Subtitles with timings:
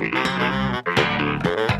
[0.00, 0.14] Thank
[1.44, 1.73] you.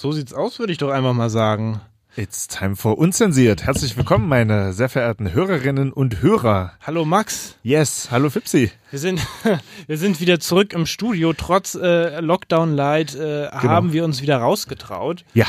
[0.00, 1.80] So sieht's aus, würde ich doch einfach mal sagen.
[2.14, 3.64] It's time for Unzensiert.
[3.66, 6.74] Herzlich willkommen, meine sehr verehrten Hörerinnen und Hörer.
[6.86, 7.56] Hallo Max.
[7.64, 8.70] Yes, hallo Fipsi.
[8.92, 9.26] Wir sind,
[9.88, 11.32] wir sind wieder zurück im Studio.
[11.32, 15.24] Trotz äh, Lockdown Light äh, haben wir uns wieder rausgetraut.
[15.34, 15.46] Ja,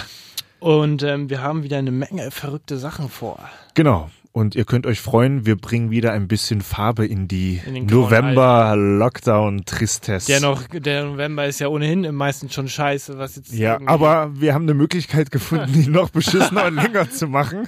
[0.59, 3.37] Und ähm, wir haben wieder eine Menge verrückte Sachen vor.
[3.75, 4.09] genau.
[4.31, 7.87] Und ihr könnt euch freuen, wir bringen wieder ein bisschen Farbe in die In den
[7.87, 10.27] grauen November-Lockdown-Tristesse.
[10.27, 13.51] Der noch, der November ist ja ohnehin im meisten schon scheiße, was jetzt.
[13.53, 17.67] Ja, irgendwie- aber wir haben eine Möglichkeit gefunden, die noch beschissener und länger zu machen.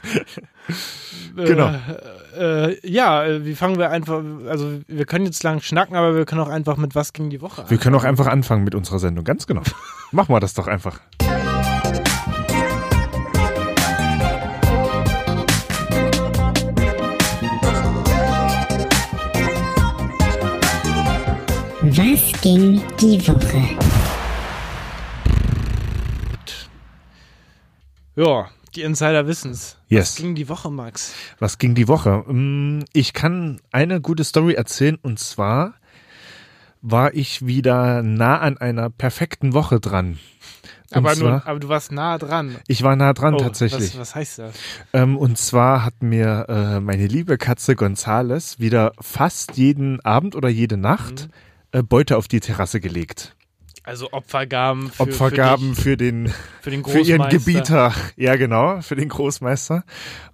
[1.35, 1.73] genau.
[2.37, 6.15] Äh, äh, ja, äh, wie fangen wir einfach, also wir können jetzt lang schnacken, aber
[6.15, 8.75] wir können auch einfach mit was gegen die Woche Wir können auch einfach anfangen mit
[8.75, 9.25] unserer Sendung.
[9.25, 9.63] Ganz genau.
[10.11, 10.99] Machen wir das doch einfach.
[21.93, 23.61] Was ging die Woche?
[28.15, 29.77] Ja, die Insider wissen's.
[29.87, 30.11] Yes.
[30.11, 31.13] Was ging die Woche, Max?
[31.39, 32.23] Was ging die Woche?
[32.27, 35.73] Mm, Ich kann eine gute Story erzählen und zwar
[36.81, 40.17] war ich wieder nah an einer perfekten Woche dran.
[40.91, 42.57] Und Aber, zwar, nur, aber du warst nah dran.
[42.67, 43.93] ich war nah dran Oh, tatsächlich.
[43.93, 44.55] Was, was heißt das?
[44.93, 50.49] Ähm, und zwar hat mir äh, meine liebe Katze Gonzales wieder fast jeden Abend oder
[50.49, 51.31] jede Nacht Mhm.
[51.71, 53.35] Äh, Beute auf die Terrasse gelegt.
[53.83, 57.37] Also Opfergaben für, Opfergaben für, für den dich, für den für ihren Großmeister.
[57.37, 57.93] Gebieter.
[58.15, 59.83] Ja, genau, für den Großmeister.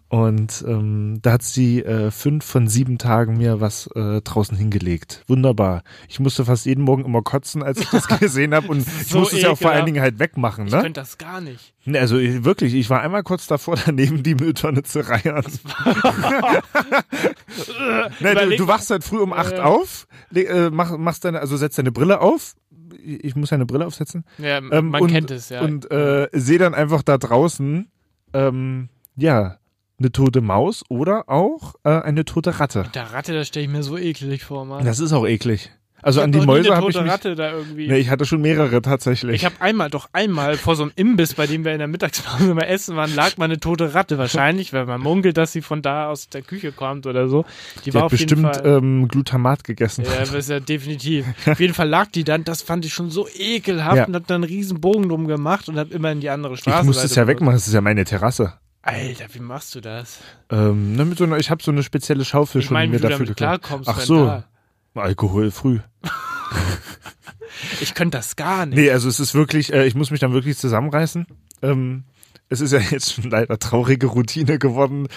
[0.09, 5.25] Und ähm, da hat sie äh, fünf von sieben Tagen mir was äh, draußen hingelegt.
[5.27, 5.83] Wunderbar.
[6.07, 8.67] Ich musste fast jeden Morgen immer kotzen, als ich das gesehen habe.
[8.69, 9.85] Und ich So musste es ja auch vor allen.
[9.85, 10.67] Dingen halt wegmachen.
[10.67, 10.79] Ich Ne?
[10.81, 11.73] könnte das gar nicht.
[11.93, 15.43] Also ich, wirklich, ich war einmal kurz davor, daneben die Mülltonne zu reiern.
[18.19, 19.63] nee, du, du wachst halt früh um acht Ja.
[19.65, 22.55] auf, le- äh, mach, machst deine, also setzt deine Brille auf.
[22.99, 24.23] Ich muss eine Brille aufsetzen.
[24.37, 25.61] Ja, Ähm, man und, kennt es, ja.
[25.61, 27.89] Und äh, sehe dann einfach da draußen,
[28.33, 29.57] ähm, ja,
[29.99, 32.85] eine tote Maus oder auch äh, eine tote Ratte.
[32.93, 34.85] der Ratte, das stelle ich mir so eklig vor, Mann.
[34.85, 35.71] Das ist auch eklig.
[35.99, 37.11] Also Ich an die Mäuse habe ich mich.
[37.11, 37.87] Ratte da irgendwie.
[37.87, 39.33] Nee, ich hatte schon mehrere tatsächlich.
[39.35, 42.53] Ich habe einmal, doch einmal vor so einem Imbiss, bei dem wir in der Mittagspause
[42.53, 44.19] mal essen waren, lag mal eine tote Ratte.
[44.19, 47.45] Wahrscheinlich, weil man munkelt, dass sie von da aus der Küche kommt oder so.
[47.79, 48.77] Die, die war hat auf jeden bestimmt Fall.
[48.77, 50.05] ähm, Glutamat gegessen.
[50.05, 51.25] ja, das ist ja definitiv.
[51.47, 54.05] Auf jeden Fall lag die dann, das fand ich schon so ekelhaft Ja.
[54.05, 56.59] und hab dann einen riesen Bogen drum gemacht und hab immer in die andere ich
[56.59, 56.85] Straße.
[56.85, 58.53] muss es ja wegmachen, es ist ja meine Terrasse.
[58.81, 60.19] Alter, wie machst du das?
[60.49, 62.99] Ähm, ne, mit so einer, ich habe so eine spezielle Schaufel Ich schon meine, mir
[62.99, 63.85] dafür damit gekauft.
[63.87, 64.25] Ach so.
[64.25, 64.43] Da.
[64.95, 65.79] Alkohol früh.
[67.81, 68.77] Ich könnte das gar nicht.
[68.77, 71.25] Nee, also es ist wirklich, äh, ich muss mich dann wirklich zusammenreißen.
[71.61, 72.03] Ähm,
[72.49, 75.07] es ist ja jetzt schon leider traurige Routine geworden.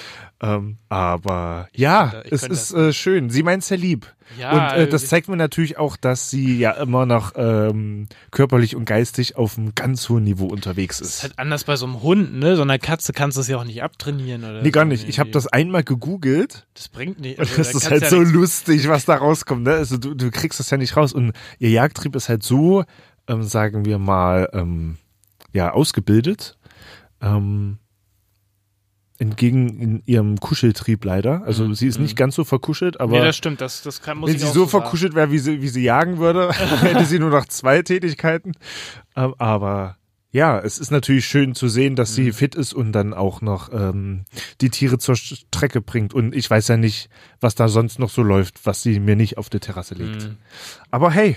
[0.42, 3.30] Ähm, aber ja, Ich es könnte ist äh, schön.
[3.30, 4.12] Sie meint sehr lieb.
[4.38, 8.76] Ja, und äh, das zeigt mir natürlich auch, dass sie ja immer noch ähm, körperlich
[8.76, 11.22] und geistig auf einem ganz hohen Niveau unterwegs Das ist ist.
[11.24, 12.54] halt anders bei so einem Hund, ne?
[12.56, 15.08] So einer Katze kannst du es ja auch nicht abtrainieren oder Nee, gar nicht.
[15.08, 17.38] Ich habe das einmal gegoogelt Das bringt nicht.
[17.38, 19.64] und also das da ist halt ja so lustig, was da rauskommt.
[19.64, 19.72] Ne?
[19.72, 21.12] Also du, du kriegst das ja nicht raus.
[21.12, 22.84] Und ihr Jagdtrieb ist halt so,
[23.28, 24.96] ähm, sagen wir mal, ähm,
[25.52, 26.56] ja, ausgebildet.
[27.20, 27.78] Ähm,
[29.18, 31.42] entgegen in ihrem Kuscheltrieb leider.
[31.44, 33.18] Also sie ist nicht ganz so verkuschelt, aber Mhm.
[33.18, 33.60] Nee, das stimmt.
[33.60, 34.68] Das, das kann, muss wenn sie so sagen.
[34.70, 38.52] verkuschelt wäre, wie sie, wie sie jagen würde, hätte sie nur noch zwei Tätigkeiten.
[39.16, 39.96] Ähm, aber
[40.32, 42.14] ja, es ist natürlich schön zu sehen, dass Mhm.
[42.14, 44.24] sie fit ist und dann auch noch ähm,
[44.62, 46.14] die Tiere zur Strecke bringt.
[46.14, 47.10] Und ich weiß ja nicht,
[47.40, 50.22] was da sonst noch so läuft, was sie mir nicht auf die Terrasse legt.
[50.22, 50.36] Mhm.
[50.90, 51.36] Aber hey,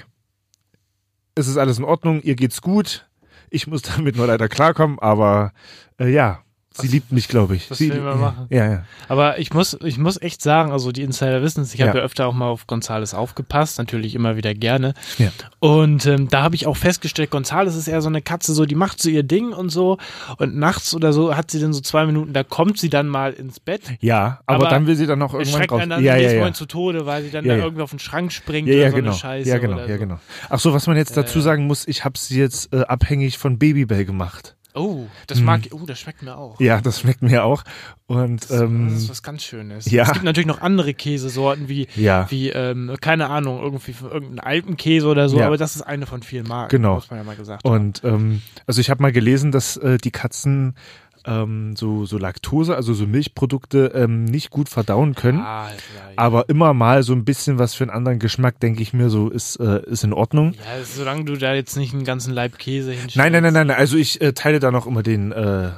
[1.35, 3.09] es ist alles in Ordnung, ihr geht's gut.
[3.53, 5.53] Ich muss damit nur leider klarkommen, aber
[5.99, 6.42] äh, ja,
[6.81, 7.69] sie liebt mich, glaube ich.
[7.71, 8.47] was sie, will man machen?
[8.49, 8.83] Ja, ja.
[9.07, 11.97] Aber ich muss, ich muss echt sagen, also die Insider wissen es, ich habe Ja.
[11.97, 14.93] ja öfter auch mal auf Gonzales aufgepasst, natürlich immer wieder gerne.
[15.17, 15.29] Ja.
[15.59, 18.75] Und ähm, da habe ich auch festgestellt, Gonzales ist eher so eine Katze, so die
[18.75, 19.97] macht so ihr Ding und so.
[20.37, 23.33] Und nachts oder so hat sie dann so zwei Minuten, da kommt sie dann mal
[23.33, 23.81] ins Bett.
[23.99, 25.81] Ja, aber, Aber dann will sie dann noch irgendwann raus.
[25.81, 26.53] einen dann ja, ja, ja.
[26.53, 27.63] Zu Tode, weil sie dann Ja, da ja.
[27.65, 29.09] irgendwie auf den Schrank springt Ja, oder ja, so genau.
[29.11, 29.49] eine Scheiße.
[29.49, 29.99] ja, genau, oder ja, so.
[29.99, 30.19] genau.
[30.49, 33.57] Ach so, was man jetzt dazu sagen muss, ich habe sie jetzt äh, abhängig von
[33.59, 34.55] Babybell gemacht.
[34.75, 36.59] Oh, das mag, oh, das schmeckt mir auch.
[36.59, 37.63] Ja, das schmeckt mir auch.
[38.07, 39.89] Und Das, ähm, das ist was ganz Schönes.
[39.89, 40.03] ja.
[40.03, 44.39] Es gibt natürlich noch andere Käsesorten wie, ja, wie ähm, keine Ahnung, irgendwie von irgendein
[44.39, 45.47] Alpenkäse oder so, Ja.
[45.47, 46.95] aber das ist eine von vielen Marken, Genau.
[46.95, 50.11] muss man ja mal gesagt und ähm, also ich habe mal gelesen, dass äh, die
[50.11, 50.75] Katzen
[51.25, 55.39] ähm, so, so Laktose, also so Milchprodukte ähm, nicht gut verdauen können.
[55.39, 56.11] Ah, ja, ja.
[56.17, 59.29] Aber immer mal so ein bisschen was für einen anderen Geschmack, denke ich mir, so
[59.29, 60.53] ist, äh, ist in Ordnung.
[60.53, 63.17] ja, solange du da jetzt nicht einen ganzen Leib Käse hinstellst.
[63.17, 63.77] Nein, nein, nein, nein, nein.
[63.77, 65.69] Also ich äh, teile da noch immer den, äh,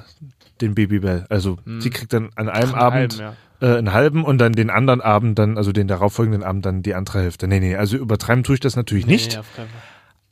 [0.62, 1.25] den Babybell.
[1.30, 1.81] Also Hm.
[1.81, 5.01] sie kriegt dann an einem Einen Abend halben, äh, einen halben und dann den anderen
[5.01, 7.48] Abend dann, also den darauffolgenden Abend dann die andere Hälfte.
[7.48, 9.31] Nee, nee, also übertreiben tue ich das natürlich nicht.
[9.31, 9.81] Nee, keinen Fall.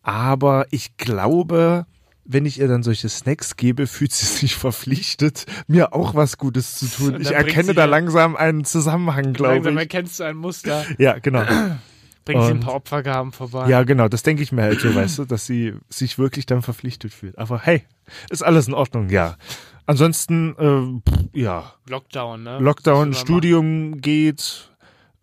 [0.01, 1.85] Aber ich glaube,
[2.25, 6.75] wenn ich ihr dann solche Snacks gebe, fühlt sie sich verpflichtet, mir auch was Gutes
[6.75, 7.21] zu tun.
[7.21, 9.79] Ich bringt erkenne da langsam einen Zusammenhang, glaube Langsam ich.
[9.81, 11.43] erkennst du ein Muster, Ja, genau.
[12.25, 13.67] bringst sie ein paar Opfergaben vorbei.
[13.69, 16.61] Ja, genau, das denke ich mir halt so, weißt du, dass sie sich wirklich dann
[16.61, 17.37] verpflichtet fühlt.
[17.37, 17.83] Aber hey,
[18.29, 19.35] ist alles in Ordnung, ja.
[19.85, 22.59] Ansonsten, äh, pff, ja, Lockdown, ne?
[22.59, 24.69] Lockdown, Studium geht,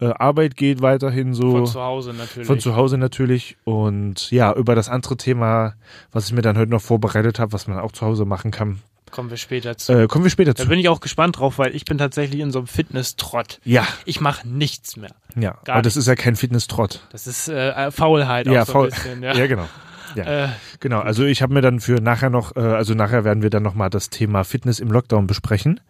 [0.00, 1.50] äh, Arbeit geht weiterhin so.
[1.52, 2.46] Von zu Hause natürlich.
[2.46, 3.56] Von zu Hause natürlich.
[3.64, 5.74] Und ja, über das andere Thema,
[6.12, 8.80] was ich mir dann heute noch vorbereitet habe, was man auch zu Hause machen kann,
[9.10, 9.92] Kommen wir später zu.
[9.92, 10.68] äh, kommen wir später da zu.
[10.68, 13.58] bin ich auch gespannt drauf, weil ich bin tatsächlich in so einem Fitness-Trott.
[13.64, 15.10] Ja, Ich mache nichts mehr.
[15.34, 15.58] ja.
[15.64, 17.00] Gar Aber das ist ja kein Fitness-Trott.
[17.10, 18.84] Das ist äh, Faulheit auch Ja, so faul.
[18.86, 19.22] ein bisschen.
[19.24, 19.66] Ja, Ja, genau.
[20.14, 20.44] Ja.
[20.44, 20.48] Äh,
[20.78, 23.64] Genau, also ich habe mir dann für nachher noch, äh, also nachher werden wir dann
[23.64, 25.80] nochmal das Thema Fitness im Lockdown besprechen.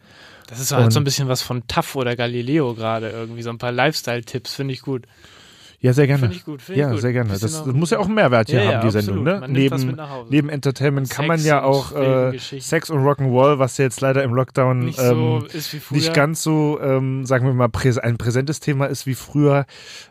[0.51, 3.43] Das ist halt so ein Und- bisschen was von TAF oder Galileo gerade irgendwie.
[3.43, 5.07] So ein paar Lifestyle-Tipps finde ich gut.
[5.83, 6.21] Ja, sehr gerne.
[6.21, 6.61] Finde ich gut.
[6.61, 7.01] Finde ich Ja, gut.
[7.01, 7.31] sehr gerne.
[7.31, 9.25] Das, das muss ja auch einen Mehrwert hier Ja, ja, haben, die absolut.
[9.25, 9.25] Sendung.
[9.25, 9.49] Ne?
[9.49, 9.97] Neben,
[10.29, 11.93] neben Entertainment kann man Sex ja und auch
[12.33, 12.39] äh.
[12.39, 15.97] Sex und Rock'n'Roll, was ja jetzt leider im Lockdown nicht so ähm, früher.
[15.97, 19.65] nicht ganz so, ähm, sagen wir mal, präs ein präsentes Thema ist wie früher,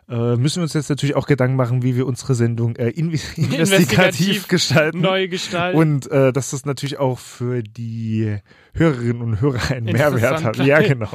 [0.09, 3.11] äh, müssen wir uns jetzt natürlich auch Gedanken machen, wie wir unsere Sendung äh, in
[3.11, 5.01] investigativ, Investigativ gestalten.
[5.01, 5.75] Neue Gestalt.
[5.75, 8.37] Und äh, dass das natürlich auch für die
[8.73, 10.39] Hörerinnen und Hörer einen Mehrwert.
[10.39, 11.09] Interessant Ja, genau.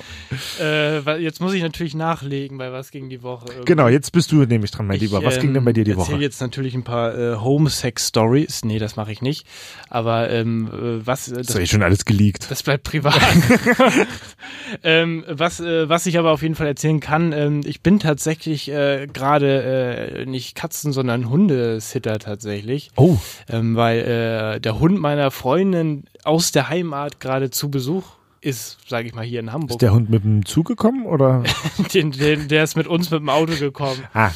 [0.60, 3.46] äh, jetzt muss ich natürlich nachlegen, bei was ging die Woche.
[3.48, 3.64] irgendwie.
[3.64, 5.22] Genau, jetzt bist du nämlich dran, mein Ich, Lieber.
[5.24, 6.16] Was ging denn ähm, bei dir die Woche?
[6.16, 8.64] jetzt natürlich ein paar äh, Home-Sex-Stories.
[8.64, 9.46] Nee, das mache ich nicht.
[9.88, 11.28] Aber ähm, äh, was...
[11.28, 12.50] Äh, Das das, ist ja schon alles geleakt.
[12.50, 13.14] das bleibt privat.
[14.82, 18.70] ähm, was, äh, was ich aber auf jeden Fall erzählen kann, ähm, ich bin tatsächlich
[18.70, 22.90] äh, gerade nicht Katzen, sondern Hundesitter tatsächlich.
[22.96, 23.16] Oh,
[23.48, 28.04] Ähm, weil der Hund meiner Freundin aus der Heimat gerade zu Besuch
[28.44, 29.70] ist, sage ich mal, hier in Hamburg.
[29.70, 31.42] ist der Hund mit dem Zug gekommen oder?
[31.94, 34.02] den, den, der ist mit uns mit dem Auto gekommen.
[34.12, 34.32] ah,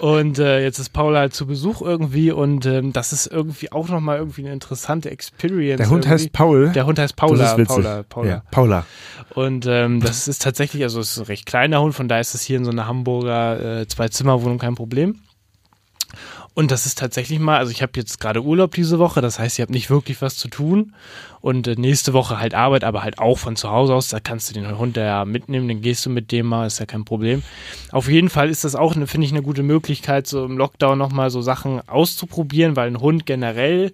[0.00, 3.88] Und äh, jetzt ist Paula halt zu Besuch irgendwie und ähm, das ist irgendwie auch
[3.88, 5.78] nochmal irgendwie eine interessante Experience.
[5.78, 6.24] der Hund irgendwie.
[6.24, 6.72] heißt Paul.
[6.72, 7.38] Der Hund heißt Paula.
[7.38, 7.76] das ist witzig.
[7.76, 8.28] Paula, Paula.
[8.28, 8.86] Ja, Paula.
[9.34, 12.34] Und ähm, das ist tatsächlich, also es ist ein recht kleiner Hund, von daher ist
[12.34, 15.20] es hier in so einer Hamburger äh, Zwei-Zimmer-Wohnung kein Problem.
[16.54, 19.58] Und das ist tatsächlich mal, also ich habe jetzt gerade Urlaub diese Woche, das heißt,
[19.58, 20.94] ich habe nicht wirklich was zu tun.
[21.40, 24.08] Und äh, nächste Woche halt Arbeit, aber halt auch von zu Hause aus.
[24.08, 26.86] Da kannst du den Hund ja mitnehmen, dann gehst du mit dem mal, ist ja
[26.86, 27.42] kein Problem.
[27.90, 31.30] Auf jeden Fall ist das auch, finde ich, eine gute Möglichkeit, so im Lockdown nochmal
[31.30, 33.92] so Sachen auszuprobieren, weil ein Hund generell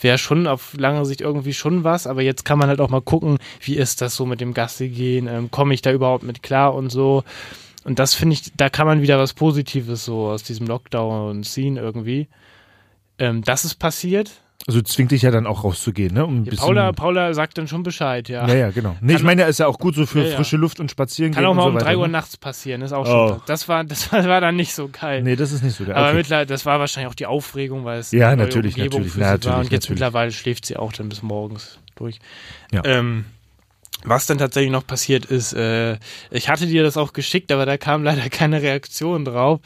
[0.00, 3.02] wäre schon auf lange Sicht irgendwie schon was, aber jetzt kann man halt auch mal
[3.02, 6.42] gucken, wie ist das so mit dem Gassi gehen, ähm, komme ich da überhaupt mit
[6.42, 7.22] klar und so.
[7.84, 11.76] Und das finde ich, da kann man wieder was Positives so aus diesem Lockdown ziehen
[11.76, 12.28] irgendwie.
[13.18, 14.30] Ähm, das ist passiert.
[14.68, 16.24] Also zwingt dich ja dann auch rauszugehen, ne?
[16.24, 18.46] Um Ja, Paula, Paula sagt dann schon Bescheid, ja.
[18.46, 18.94] ja, ja, genau.
[19.00, 21.32] Nee, ich Kann- meine, ist ja auch gut so für Ja, frische Luft und spazieren
[21.34, 21.86] Kann auch mal um so weiter.
[21.86, 22.12] drei Uhr ne?
[22.12, 23.28] nachts passieren, ist auch Oh.
[23.30, 23.40] schon.
[23.46, 25.24] Das war, das war, war dann nicht so geil.
[25.24, 25.96] Nee, das ist nicht so geil.
[25.96, 26.16] Aber Okay.
[26.18, 29.20] mittlerweile, das war wahrscheinlich auch die Aufregung, weil es Ja, natürlich, Umgebung natürlich, für sie
[29.24, 29.30] war.
[29.32, 29.88] natürlich, Und jetzt natürlich.
[29.90, 32.20] mittlerweile schläft sie auch dann bis morgens durch.
[32.70, 32.82] Ja.
[32.84, 33.24] Ähm,
[34.04, 35.98] was dann tatsächlich noch passiert ist, äh,
[36.30, 39.60] ich hatte dir das auch geschickt, aber da kam leider keine Reaktion drauf.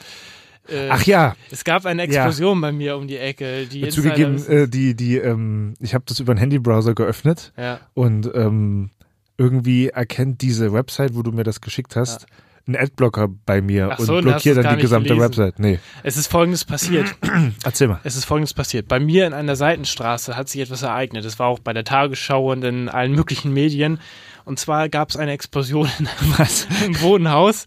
[0.68, 3.66] Äh, Ach ja, Es gab eine Explosion bei mir um die Ecke.
[3.66, 7.80] Die zugegeben, Insider- äh, die, die, ähm, ich habe das über einen Handybrowser geöffnet ja.
[7.94, 8.90] und ähm,
[9.38, 12.26] irgendwie erkennt diese Website, wo du mir das geschickt hast,
[12.66, 15.20] einen Adblocker bei mir Ach und so, du's dann die gesamte gelesen.
[15.20, 15.58] Website.
[15.58, 17.14] Nee, Es ist folgendes passiert.
[17.64, 18.00] erzähl mal.
[18.02, 18.88] Es ist folgendes passiert.
[18.88, 21.24] Bei mir in einer Seitenstraße hat sich etwas ereignet.
[21.24, 24.00] Es war auch bei der Tagesschau und in allen möglichen Medien.
[24.44, 27.66] Und zwar gab es eine Explosion in einem Wohnhaus.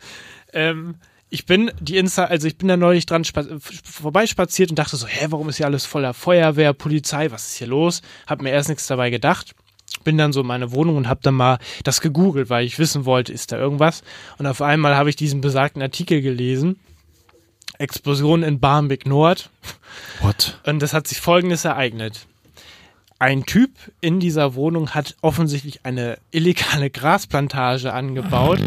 [0.53, 0.95] Ähm,
[1.29, 3.45] ich bin die Insta, also ich bin da neulich dran spa
[3.83, 7.67] vorbeispaziert und dachte so, hä, warum ist hier alles voller Feuerwehr, Polizei, was ist hier
[7.67, 8.01] los?
[8.25, 9.53] Hab mir erst nichts dabei gedacht.
[10.03, 13.05] Bin dann so in meine Wohnung und hab dann mal das gegoogelt, weil ich wissen
[13.05, 14.03] wollte, ist da irgendwas.
[14.37, 16.79] Und auf einmal habe ich diesen besagten Artikel gelesen.
[17.77, 19.49] Explosion in Barmbek Nord.
[20.21, 20.59] What?
[20.65, 22.27] Und das hat sich folgendes ereignet.
[23.21, 28.59] Ein Typ in dieser Wohnung hat offensichtlich eine illegale Grasplantage angebaut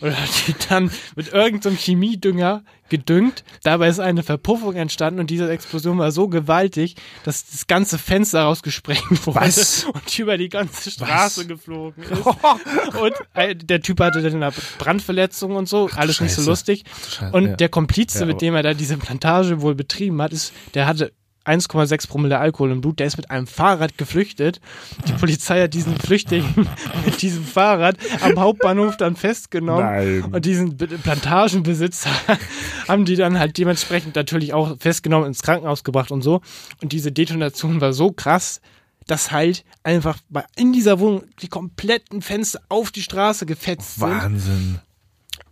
[0.00, 3.44] und hat die dann mit irgendeinem Chemiedünger gedüngt.
[3.62, 8.42] Dabei ist eine Verpuffung entstanden und diese Explosion war so gewaltig, dass das ganze Fenster
[8.42, 9.84] rausgesprengt wurde Was?
[9.84, 12.26] und über die ganze Straße geflogen ist.
[13.00, 16.50] und äh, der Typ hatte dann eine Brandverletzung und so, alles nicht so Scheiße.
[16.50, 16.84] lustig.
[17.08, 17.56] Scheiße, Und ja.
[17.56, 21.12] der Komplize, Ja, mit dem er da diese Plantage wohl betrieben hat, ist, der hatte
[21.44, 24.60] 1,6 Promille Alkohol im Blut, der ist mit einem Fahrrad geflüchtet.
[25.06, 26.44] Die Polizei hat diesen Flüchtling
[27.04, 29.84] mit diesem Fahrrad am Hauptbahnhof dann festgenommen.
[29.84, 30.24] Nein.
[30.32, 32.10] Und diesen Be- Plantagenbesitzer
[32.88, 36.40] haben die dann halt dementsprechend natürlich auch festgenommen, ins Krankenhaus gebracht und so.
[36.82, 38.60] Und diese Detonation war so krass,
[39.06, 40.18] dass halt einfach
[40.56, 44.08] in dieser Wohnung die kompletten Fenster auf die Straße gefetzt sind.
[44.08, 44.78] Wahnsinn.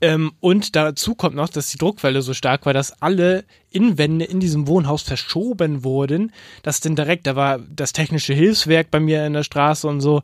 [0.02, 4.40] Ähm, und dazu kommt noch, dass die Druckwelle so stark war, dass alle Innenwände in
[4.40, 6.32] diesem Wohnhaus verschoben wurden.
[6.64, 10.22] Das denn direkt, da war das technische Hilfswerk bei mir in der Straße und so.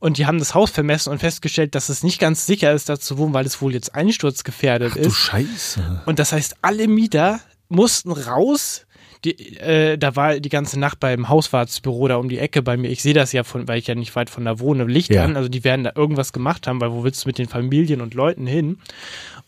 [0.00, 2.98] Und die haben das Haus vermessen und festgestellt, dass es nicht ganz sicher ist, da
[2.98, 5.16] zu wohnen, weil es wohl jetzt einsturzgefährdet Du ist.
[5.16, 6.02] Scheiße.
[6.06, 8.86] Und das heißt, alle Mieter mussten raus.
[9.24, 12.88] Die, äh, da war die ganze Nacht beim Hauswartsbüro da um die Ecke bei mir.
[12.88, 15.24] Ich sehe das ja von, weil ich ja nicht weit von da wohne, Licht Ja.
[15.24, 15.36] an.
[15.36, 18.14] Also die werden da irgendwas gemacht haben, weil wo willst du mit den Familien und
[18.14, 18.78] Leuten hin?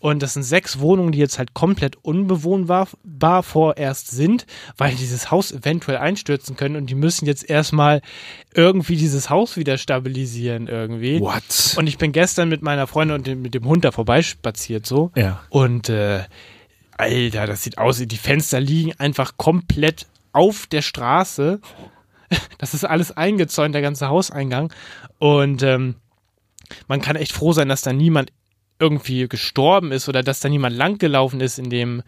[0.00, 4.46] Und das sind sechs Wohnungen, die jetzt halt komplett unbewohnbar bar vorerst sind,
[4.78, 8.00] weil dieses Haus eventuell einstürzen können und die müssen jetzt erstmal
[8.54, 11.20] irgendwie dieses Haus wieder stabilisieren irgendwie.
[11.20, 11.74] What?
[11.76, 15.12] Und ich bin gestern mit meiner Freundin und dem, mit dem Hund da vorbeispaziert so.
[15.16, 15.42] Ja.
[15.50, 16.20] Und äh,
[17.00, 21.60] Alter, das sieht aus, die Fenster liegen einfach komplett auf der Straße.
[22.58, 24.72] Das ist alles eingezäunt, der ganze Hauseingang.
[25.18, 25.96] Und ähm,
[26.86, 28.32] man kann echt froh sein, dass da niemand
[28.78, 32.02] irgendwie gestorben ist oder dass da niemand langgelaufen ist in dem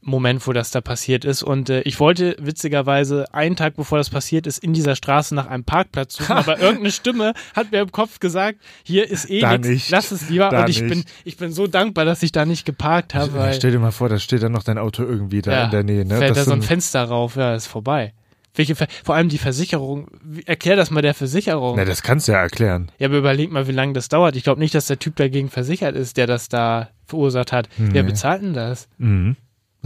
[0.00, 1.42] Moment, wo das da passiert ist.
[1.42, 5.46] Und äh, ich wollte witzigerweise einen Tag bevor das passiert ist, in dieser Straße nach
[5.46, 9.68] einem Parkplatz suchen, aber irgendeine Stimme hat mir im Kopf gesagt, hier ist eh nichts,
[9.68, 9.90] nicht.
[9.90, 10.48] lass es lieber.
[10.50, 10.90] Da und ich nicht.
[10.90, 13.90] bin, ich bin so dankbar, dass ich da nicht geparkt habe, weil Stell dir mal
[13.90, 16.04] vor, da steht dann noch dein Auto irgendwie da ja, in der Nähe.
[16.04, 16.16] Ne?
[16.18, 18.12] fällt Das da so ein Fenster rauf, ja, ist vorbei.
[18.54, 20.08] Welche vor allem die Versicherung,
[20.46, 21.76] erklär das mal der Versicherung.
[21.76, 22.90] Na, das kannst du ja erklären.
[22.98, 24.34] Ja, aber überleg mal, wie lange das dauert.
[24.34, 27.68] Ich glaube nicht, dass der Typ dagegen versichert ist, der das da verursacht hat.
[27.76, 28.08] Wer Nee.
[28.08, 28.88] bezahlt denn das?
[28.98, 29.36] Mhm.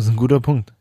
[0.03, 0.73] Das ist ein guter Punkt.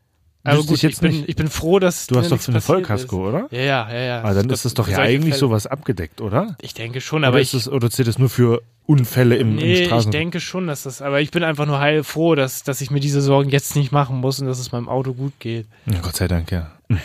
[0.44, 3.28] Wüsste gut, ich ich, bin, ich bin froh, dass Du hast doch so eine Vollkasko,
[3.28, 3.44] oder?
[3.44, 3.52] Ist.
[3.52, 4.24] Ja, ja, ja, ja.
[4.24, 6.56] Ah, dann Das- ist das doch ja eigentlich Fälle- sowas abgedeckt, oder?
[6.60, 9.62] Ich denke schon, Aber aber ich, es, oder zählt es nur für Unfälle im, nee,
[9.76, 10.10] im ich Straßen?
[10.10, 13.22] denke schon, dass das, aber ich bin einfach nur heilfroh, dass, dass ich mir diese
[13.22, 15.68] Sorgen jetzt nicht machen muss und dass es meinem Auto gut geht.
[15.86, 16.72] Ja, Gott sei Dank, ja.
[16.88, 17.02] Alter.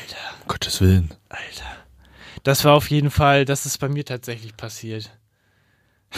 [0.47, 1.11] Gottes Willen.
[1.29, 1.65] Alter.
[2.43, 5.11] Das war auf jeden Fall, das ist bei mir tatsächlich passiert.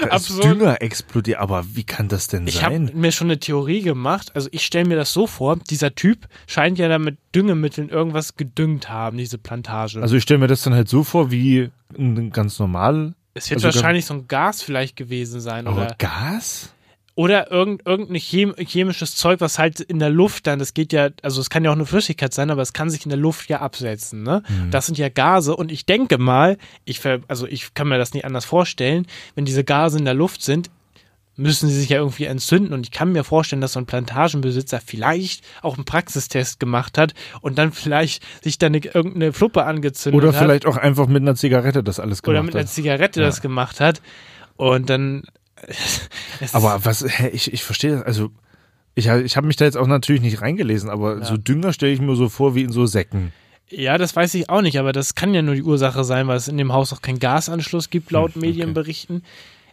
[0.00, 0.42] Da ist.
[0.42, 2.90] Dünger explodiert, aber wie kann das denn Ich habe sein?
[2.94, 4.32] mir schon eine Theorie gemacht.
[4.34, 8.36] Also ich stelle mir das so vor, dieser Typ scheint ja da mit Düngemitteln irgendwas
[8.36, 10.00] gedüngt haben, diese Plantage.
[10.02, 13.14] Also ich stelle mir das dann halt so vor, wie ein ganz normal.
[13.34, 16.72] es wird also wahrscheinlich so ein Gas vielleicht gewesen sein Aber oder, Gas?
[17.18, 21.08] Oder irgend, irgendein chem chemisches Zeug, was halt in der Luft dann, das geht ja,
[21.20, 23.48] also es kann ja auch eine Flüssigkeit sein, aber es kann sich in der Luft
[23.48, 24.22] ja absetzen.
[24.22, 24.44] Ne?
[24.48, 24.70] Mhm.
[24.70, 28.24] Das sind ja Gase und ich denke mal, ich also ich kann mir das nicht
[28.24, 30.70] anders vorstellen, wenn diese Gase in der Luft sind,
[31.34, 32.72] müssen sie sich ja irgendwie entzünden.
[32.72, 37.14] Und ich kann mir vorstellen, dass so ein Plantagenbesitzer vielleicht auch einen Praxistest gemacht hat
[37.40, 40.44] und dann vielleicht sich dann eine, irgendeine Fluppe angezündet Oder hat.
[40.44, 42.70] vielleicht auch einfach mit einer Zigarette das alles oder gemacht mit einer hat.
[42.70, 43.26] Zigarette Ja.
[43.26, 44.02] das gemacht hat.
[44.56, 45.24] Und dann.
[46.52, 48.30] Aber was, hä, ich, ich verstehe das, also
[48.94, 51.24] ich, ich habe mich da jetzt auch natürlich nicht reingelesen, aber Ja.
[51.24, 53.32] so Dünger stelle ich mir so vor wie in so Säcken.
[53.70, 56.36] Ja, das weiß ich auch nicht, aber das kann ja nur die Ursache sein, weil
[56.36, 58.48] es in dem Haus auch keinen Gasanschluss gibt, laut Hm, okay.
[58.48, 59.22] Medienberichten.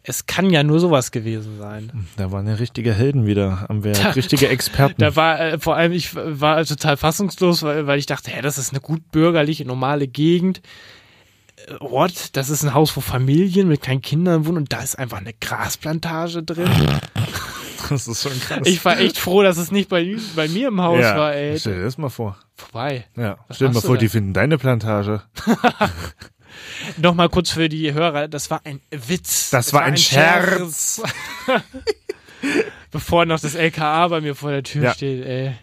[0.04, 2.06] Es kann ja nur sowas gewesen sein.
[2.18, 4.96] Da waren ja richtige Helden wieder, haben wir richtige Experten.
[5.00, 8.60] Da war äh, vor allem, ich war total fassungslos, weil, weil ich dachte, hä, das
[8.60, 10.62] ist eine gut bürgerliche, normale Gegend.
[11.80, 12.30] What?
[12.34, 15.34] Das ist ein Haus, wo Familien mit kleinen Kindern wohnen und da ist einfach eine
[15.34, 16.70] Grasplantage drin.
[17.90, 18.62] das ist schon krass.
[18.66, 21.60] Ich war echt froh, dass es nicht bei, bei mir im Haus ja, war, ey.
[21.60, 22.38] Stell dir das mal vor.
[22.56, 23.06] Vorbei.
[23.16, 23.38] Ja.
[23.48, 25.24] Was Stell dir mal vor, die finden deine Plantage.
[26.98, 29.50] Nochmal kurz für die Hörer, das war ein Witz.
[29.50, 31.02] Das Es war ein Scherz.
[32.92, 34.94] Bevor noch das LKA bei mir vor der Tür Ja.
[34.94, 35.56] steht, ey.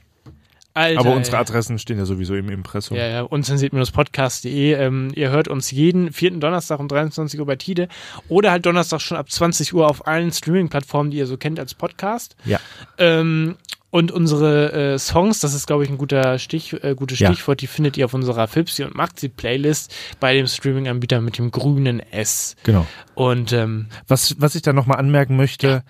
[0.74, 1.38] Alter, Aber unsere.
[1.38, 2.96] Adressen stehen ja sowieso im Impressum.
[2.96, 4.72] Ja, ja, unzensiert-podcast.de.
[4.74, 7.88] Ähm, ihr hört uns jeden vierten Donnerstag um 23 Uhr bei Tide
[8.28, 11.74] oder halt Donnerstag schon ab 20 Uhr auf allen Streaming-Plattformen, die ihr so kennt als
[11.74, 12.36] Podcast.
[12.44, 12.58] Ja.
[12.98, 13.56] Ähm,
[13.90, 17.30] und unsere äh, Songs, das ist, glaube ich, ein guter Stich, äh, gutes Ja.
[17.30, 22.00] Stichwort, die findet ihr auf unserer Fipsi und Maxi-Playlist bei dem Streaming-Anbieter mit dem grünen
[22.00, 22.56] S.
[22.62, 22.86] Genau.
[23.14, 25.82] Und ähm, Was, was ich da nochmal anmerken möchte,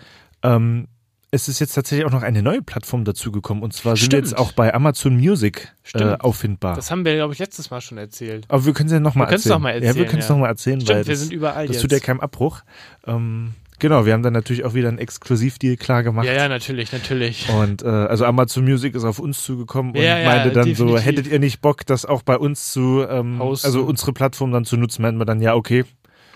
[0.43, 0.89] ähm,
[1.35, 4.27] es ist jetzt tatsächlich auch noch eine neue Plattform dazugekommen und zwar sind wir Stimmt.
[4.29, 6.21] jetzt auch bei Amazon Music äh, Stimmt.
[6.21, 6.77] auffindbar.
[6.77, 8.45] das haben wir, glaube ich, letztes Mal schon erzählt.
[8.49, 9.53] Aber wir können es ja nochmal erzählen.
[9.55, 10.35] noch mal Ja, wir erzählen, können es ja.
[10.35, 11.83] noch mal erzählen, weil Stimmt, wir das, sind überall das jetzt.
[11.83, 12.61] tut ja keinem Abbruch.
[13.07, 16.25] Ähm, Genau, wir haben dann natürlich auch wieder einen Exklusivdeal klar gemacht.
[16.25, 17.49] Ja, ja, natürlich, natürlich.
[17.49, 20.85] Und äh, also Amazon Music ist auf uns zugekommen und Ja, ja, meinte dann so,
[20.85, 21.05] definitiv.
[21.07, 23.67] hättet ihr nicht Bock, das auch bei uns zu, ähm, Hosten.
[23.67, 25.85] also unsere Plattform dann zu nutzen, meinten wir dann, ja, okay,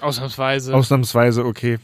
[0.00, 0.74] Ausnahmsweise.
[0.74, 1.78] ausnahmsweise okay.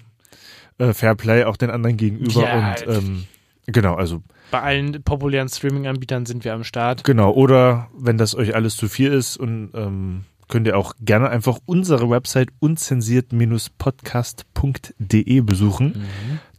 [0.78, 3.24] Äh, Fair Play auch den anderen gegenüber Ja, und ähm,
[3.66, 7.04] genau, also Bei allen populären Streaming-Anbietern sind wir am Start.
[7.04, 7.32] genau.
[7.32, 11.58] Oder wenn das euch alles zu viel ist und ähm, könnt ihr auch gerne einfach
[11.66, 16.04] unsere Website unzensiert-podcast.de besuchen.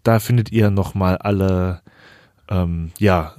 [0.03, 1.82] Da findet ihr nochmal alle
[2.50, 3.34] ähm, ja,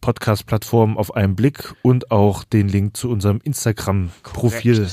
[0.00, 4.88] Podcast-Plattformen auf einen Blick und auch den Link zu unserem Instagram-Profil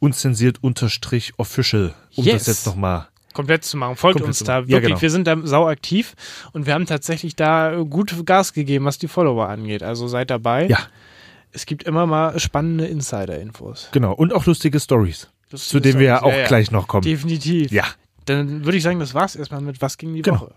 [0.00, 2.44] unzensiert-official, um Yes.
[2.44, 3.08] das jetzt nochmal.
[3.34, 3.96] Komplett zu machen.
[3.96, 4.60] Folgt Komplett uns da.
[4.60, 4.68] machen.
[4.70, 5.02] Ja, Wirklich, genau.
[5.02, 6.14] wir sind da sau aktiv
[6.52, 9.82] und wir haben tatsächlich da gut Gas gegeben, was die Follower angeht.
[9.82, 10.66] Also seid dabei.
[10.66, 10.78] Ja.
[11.52, 13.88] Es gibt immer mal spannende Insider-Infos.
[13.92, 17.02] Genau, und auch lustige Stories, zu denen wir ja auch gleich noch kommen.
[17.02, 17.70] Definitiv.
[17.72, 17.84] Ja,
[18.26, 20.40] Dann würde ich sagen, das war's erstmal mit Was ging die Genau.
[20.40, 20.54] Woche.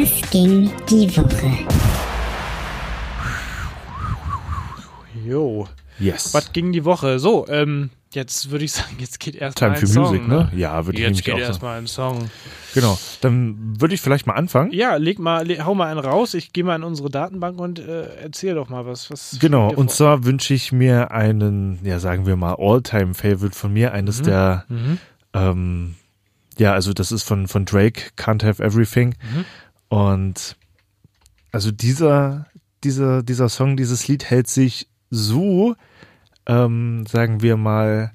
[0.00, 1.66] Was ging die Woche?
[5.26, 5.66] Jo.
[5.98, 6.32] yes.
[6.34, 7.18] Was ging die Woche?
[7.18, 10.04] So, ähm, jetzt würde ich sagen, jetzt geht erstmal Time ein for Song.
[10.04, 10.52] Music, ne?
[10.54, 12.30] Ja, würde ich Jetzt nämlich geht auch erstmal ein Song.
[12.74, 14.70] Genau, dann würde ich vielleicht mal anfangen.
[14.72, 16.34] Ja, leg mal, le hau mal einen raus.
[16.34, 19.10] Ich gehe mal in unsere Datenbank und äh, erzähl doch mal was.
[19.10, 23.92] was Genau, und zwar wünsche ich mir einen, ja sagen wir mal, All-Time-Favorite von mir,
[23.92, 24.98] eines der, Mhm.
[25.34, 25.94] ähm,
[26.56, 29.14] ja, also das ist von, von Drake, Can't Have Everything.
[29.22, 29.44] Mhm.
[29.88, 30.56] Und
[31.52, 32.46] also dieser,
[32.84, 35.74] dieser, dieser Song, dieses Lied hält sich so,
[36.46, 38.12] ähm, sagen wir mal,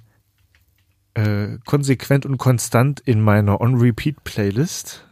[1.15, 5.05] äh, konsequent und konstant in meiner On-Repeat-Playlist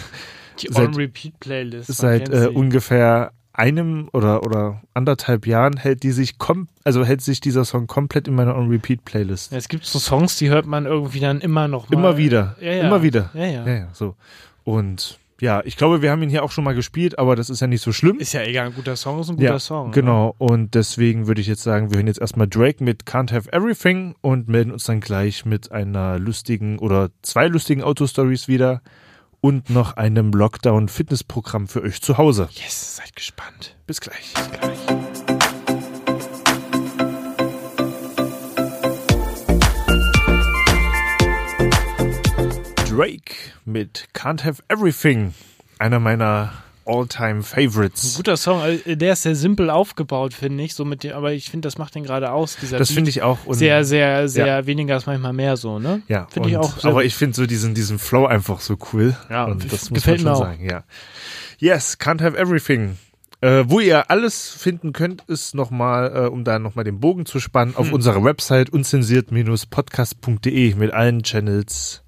[0.60, 1.92] Die seit- On-Repeat-Playlist.
[1.92, 7.20] seit kennt äh, ungefähr einem oder oder anderthalb Jahren hält die sich kom also hält
[7.22, 9.52] sich dieser Song komplett in meiner On-Repeat-Playlist.
[9.52, 11.96] Es gibt so Songs, die hört man irgendwie dann immer noch mal.
[11.96, 12.86] Immer wieder, Ja, ja.
[12.86, 13.30] immer wieder.
[13.34, 13.64] Ja, ja.
[13.66, 14.16] Ja, ja, so.
[14.64, 17.60] Und ja, ich glaube, wir haben ihn hier auch schon mal gespielt, aber das ist
[17.60, 18.18] ja nicht so schlimm.
[18.18, 19.86] Ist ja egal, ein guter Song ist ein guter ja, Song.
[19.88, 19.92] ne?
[19.92, 20.34] genau.
[20.38, 24.14] Und deswegen würde ich jetzt sagen, wir hören jetzt erstmal Drake mit Can't Have Everything
[24.20, 28.80] und melden uns dann gleich mit einer lustigen oder zwei lustigen Autostories wieder
[29.40, 32.48] und noch einem Lockdown-Fitnessprogramm für euch zu Hause.
[32.52, 33.76] Yes, seid gespannt.
[33.86, 34.32] Bis gleich.
[42.94, 45.34] Drake mit Can't Have Everything.
[45.78, 46.52] Einer meiner
[46.86, 48.14] all-time Ein Favorites.
[48.16, 50.74] guter Song, äh, der ist sehr simpel aufgebaut, finde ich.
[50.74, 52.56] So mit dem, aber ich finde, das macht den gerade aus.
[52.60, 53.38] Dieser Das finde ich auch.
[53.50, 56.02] Sehr, sehr, sehr weniger ist manchmal mehr so, ne?
[56.08, 56.78] ja, finde ich auch.
[56.78, 59.16] Sehr Aber ich finde so diesen, diesen Flow einfach so cool.
[59.30, 60.52] Ja, und das muss gefällt man schon mir auch.
[60.52, 60.84] sagen, ja.
[61.58, 62.96] Yes, Can't Have Everything.
[63.40, 67.40] Äh, wo ihr alles finden könnt, ist nochmal, äh, um da nochmal den Bogen zu
[67.40, 67.94] spannen, auf Hm.
[67.94, 72.02] unserer Website unzensiert-podcast.de mit allen Channels,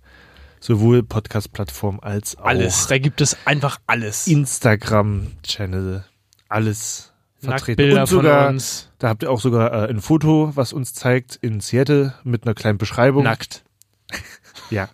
[0.61, 2.87] sowohl Podcast-Plattform als auch alles.
[2.87, 4.27] Da gibt es einfach alles.
[4.27, 6.05] Instagram-Channel,
[6.49, 7.83] alles vertreten.
[7.83, 8.91] Nacktbilder Und sogar, von uns.
[8.99, 12.55] da habt ihr auch sogar äh, ein Foto, was uns zeigt in Seattle mit einer
[12.55, 13.25] kleinen Beschreibung.
[13.25, 13.65] Nackt.
[14.71, 14.89] Ja.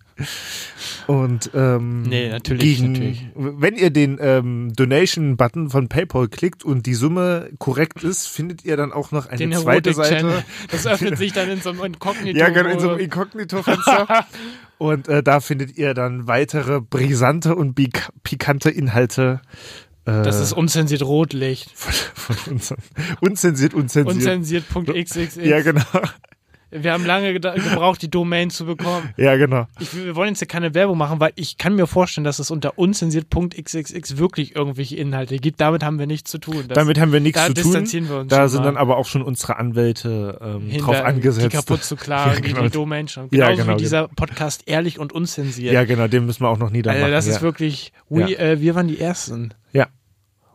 [1.07, 3.27] Und ähm, Nee, natürlich, gegen, natürlich.
[3.35, 8.77] wenn ihr den ähm, Donation-Button von PayPal klickt und die Summe korrekt ist, findet ihr
[8.77, 9.95] dann auch noch eine Den zweite.
[9.95, 10.45] Seite.
[10.71, 12.39] Das öffnet sich dann in so einem Inkognito.
[12.39, 14.27] Ja, genau, in so einem Inkognito-Fenster.
[14.79, 19.41] und äh, da findet ihr dann weitere brisante und pik pikante Inhalte.
[20.05, 21.71] Äh, das ist unzensiert Rotlicht.
[21.75, 22.77] von, von
[23.21, 24.17] unzensiert, unzensiert.
[24.17, 25.37] Unzensiert.xxx.
[25.37, 25.83] ja, genau.
[26.75, 29.11] Wir haben lange gebraucht, die Domain zu bekommen.
[29.19, 29.67] Ja, genau.
[29.79, 32.51] Ich, wir wollen jetzt ja keine Werbung machen, weil ich kann mir vorstellen, dass es
[32.51, 35.61] unter unzensiert.xxx wirklich irgendwelche Inhalte gibt.
[35.61, 36.65] Damit haben wir nichts zu tun.
[36.69, 37.63] Das, Damit haben wir nichts da zu tun.
[37.65, 38.65] distanzieren wir uns Da sind mal.
[38.67, 41.53] dann aber auch schon unsere Anwälte ähm, Hinter- drauf angesetzt.
[41.53, 42.61] Die kaputt zu klagen, Ja, genau.
[42.63, 43.29] die, die Domain schon.
[43.33, 45.73] Ja, Genauso genau, wie dieser Podcast ehrlich und unzensiert.
[45.75, 47.05] Ja, genau, den müssen wir auch noch niedermachen.
[47.05, 47.33] also das ja.
[47.35, 48.39] ist wirklich, we, Ja.
[48.39, 49.53] äh, wir waren die Ersten.
[49.73, 49.89] Ja,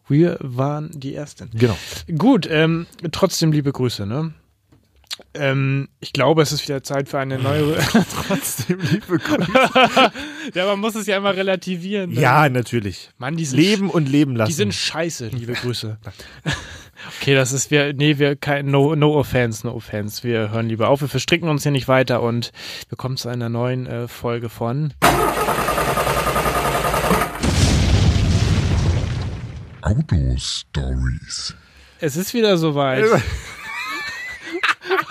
[0.08, 1.49] Wir waren die Ersten.
[1.53, 1.77] genau.
[2.17, 4.34] Gut, ähm, trotzdem liebe Grüße, ne?
[5.34, 7.78] Ähm, ich glaube, es ist wieder Zeit für eine neue.
[8.28, 9.52] Trotzdem liebe Grüße.
[10.54, 12.12] ja, man muss es ja immer relativieren.
[12.12, 12.22] ne?
[12.22, 13.10] Ja, natürlich.
[13.18, 14.50] Mann, die sind Leben und leben lassen.
[14.50, 15.98] Die sind scheiße, liebe Grüße.
[17.22, 20.24] Okay, das ist wir, nee, wir kein no, no offense, no offense.
[20.24, 22.52] Wir hören lieber auf, wir verstricken uns hier nicht weiter und
[22.90, 24.96] wir kommen zu einer neuen äh, Folge von
[29.82, 31.56] Autostories.
[32.00, 33.06] Es ist wieder soweit.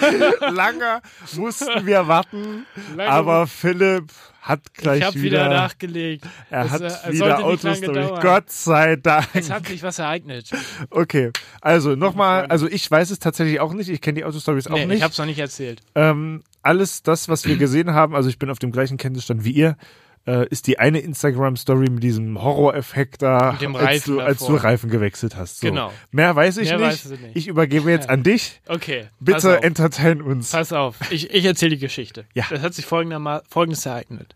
[0.53, 1.01] Lange
[1.37, 6.25] mussten wir warten, Lange aber Philipp hat gleich ich habe wieder, wieder, nachgelegt.
[6.51, 7.95] er Es, hat äh, es wieder Autostory.
[7.95, 8.23] dauern.
[8.23, 9.27] Gott sei Dank.
[9.35, 10.51] Es hat sich was ereignet.
[10.91, 14.75] Okay, also nochmal, also ich weiß es tatsächlich auch nicht, ich kenne die Autostories auch
[14.75, 14.99] Nee, nicht.
[14.99, 15.83] ich habe es noch nicht erzählt.
[15.97, 19.51] Ähm, alles das, was wir gesehen haben, also ich bin auf dem gleichen Kenntnisstand wie
[19.53, 19.77] ihr,
[20.27, 24.57] äh, ist die eine Instagram-Story mit diesem Horror-Effekt da, als, du, als du.
[24.57, 25.61] Reifen gewechselt hast.
[25.61, 25.69] So.
[25.69, 25.93] Genau.
[26.11, 26.87] Mehr weiß ich Mehr nicht.
[26.87, 27.37] weißt du nicht.
[27.37, 28.61] Ich übergebe jetzt an dich.
[28.67, 29.09] Okay.
[29.21, 30.51] Bitte entertain uns.
[30.51, 32.25] Pass auf, ich, ich erzähle die Geschichte.
[32.35, 32.47] Ja.
[32.51, 34.35] Das hat sich folgendes ereignet.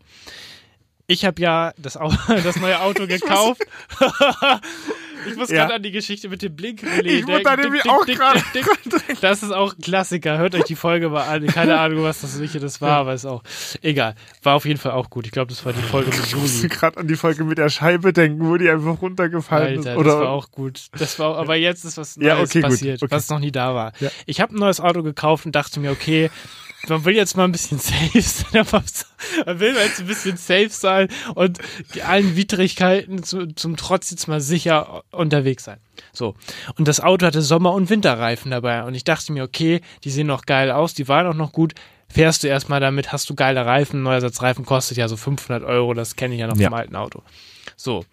[1.07, 1.93] Ich habe ja das,
[2.27, 3.61] das neue Auto gekauft.
[5.27, 5.63] ich muss Ja.
[5.63, 7.73] gerade an die Geschichte mit dem Blinkrelais Ich wurde da denken.
[7.73, 8.41] nämlich auch gerade.
[9.21, 10.37] Das ist auch ein Klassiker.
[10.37, 11.45] Hört euch die Folge mal an.
[11.47, 13.43] Keine Ahnung, was das welche das war, aber ist auch
[13.81, 14.15] egal.
[14.43, 15.25] War auf jeden Fall auch gut.
[15.25, 16.69] Ich glaube, das war die Folge mit Ich musste Juli.
[16.69, 19.97] gerade an die Folge mit der Scheibe denken, wo die einfach runtergefallen Alter, ist.
[19.97, 20.87] Oder das war auch gut.
[20.97, 23.11] Das war, aber jetzt ist was Neues Ja, okay, passiert, Okay.
[23.11, 23.93] was noch nie da war.
[23.99, 24.09] Ja.
[24.25, 26.29] Ich habe ein neues Auto gekauft und dachte mir, okay,
[26.87, 28.65] man will jetzt mal ein bisschen safe sein.
[29.45, 31.59] Man will jetzt ein bisschen safe sein und
[32.05, 35.77] allen Widrigkeiten zu, zum Trotz jetzt mal sicher unterwegs sein.
[36.13, 36.35] So.
[36.77, 38.83] Und das Auto hatte Sommer- und Winterreifen dabei.
[38.83, 41.73] Und ich dachte mir, okay, die sehen noch geil aus, die waren auch noch gut.
[42.09, 44.03] Fährst du erstmal damit, hast du geile Reifen.
[44.03, 46.67] Neuer Satz Reifen kostet ja so 500 Euro, das kenne ich ja noch Ja.
[46.67, 47.23] vom alten Auto.
[47.77, 48.03] So.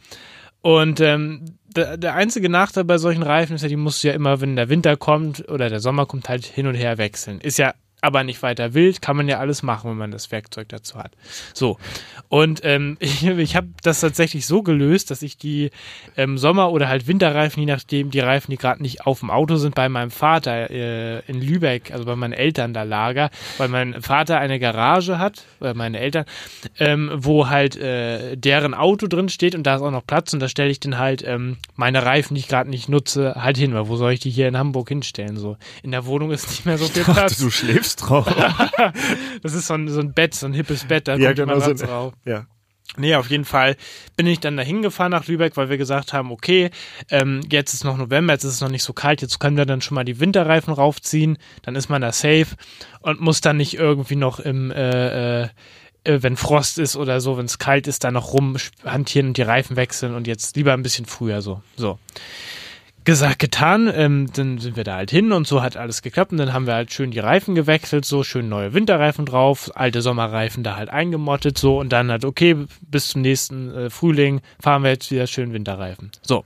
[0.60, 4.14] Und ähm, der, der einzige Nachteil bei solchen Reifen ist ja, die musst du ja
[4.14, 7.40] immer, wenn der Winter kommt oder der Sommer kommt, halt hin und her wechseln.
[7.40, 10.68] Ist ja aber nicht weiter wild, kann man ja alles machen, wenn man das Werkzeug
[10.68, 11.12] dazu hat.
[11.52, 11.78] So.
[12.28, 15.70] Und ähm, ich, ich habe das tatsächlich so gelöst, dass ich die
[16.16, 19.56] ähm, Sommer- oder halt Winterreifen, je nachdem, die Reifen, die gerade nicht auf dem Auto
[19.56, 24.00] sind, bei meinem Vater äh, in Lübeck, also bei meinen Eltern da lager, weil mein
[24.00, 26.24] Vater eine Garage hat, weil meine Eltern,
[26.78, 30.40] ähm, wo halt äh, deren Auto drin steht und da ist auch noch Platz und
[30.40, 33.74] da stelle ich dann halt ähm, meine Reifen, die ich gerade nicht nutze, halt hin,
[33.74, 35.36] weil wo soll ich die hier in Hamburg hinstellen?
[35.36, 37.38] So in der Wohnung ist nicht mehr so viel Platz.
[37.38, 38.26] du schläfst drauf.
[39.42, 41.54] Das ist so ein, so ein Bett, so ein hippes Bett, da ja, kommt genau
[41.54, 41.60] so.
[41.60, 42.14] Matratze rauf.
[42.24, 42.46] Ja.
[42.96, 43.76] Nee, auf jeden Fall
[44.16, 46.70] bin ich dann da hingefahren nach Lübeck, weil wir gesagt haben, okay,
[47.10, 49.66] ähm, jetzt ist noch November, jetzt ist es noch nicht so kalt, jetzt können wir
[49.66, 52.48] dann schon mal die Winterreifen raufziehen, dann ist man da safe
[53.00, 55.48] und muss dann nicht irgendwie noch im, äh, äh,
[56.04, 59.42] äh, wenn Frost ist oder so, wenn es kalt ist, da noch rumhantieren und die
[59.42, 61.62] Reifen wechseln und jetzt lieber ein bisschen früher so.
[61.76, 61.98] So.
[63.08, 66.36] Gesagt, getan, ähm, dann sind wir da halt hin und so hat alles geklappt und
[66.36, 70.62] dann haben wir halt schön die Reifen gewechselt, so schön neue Winterreifen drauf, alte Sommerreifen
[70.62, 74.90] da halt eingemottet, so und dann halt, okay, bis zum nächsten äh, Frühling fahren wir
[74.90, 76.10] jetzt wieder schön Winterreifen.
[76.20, 76.44] So.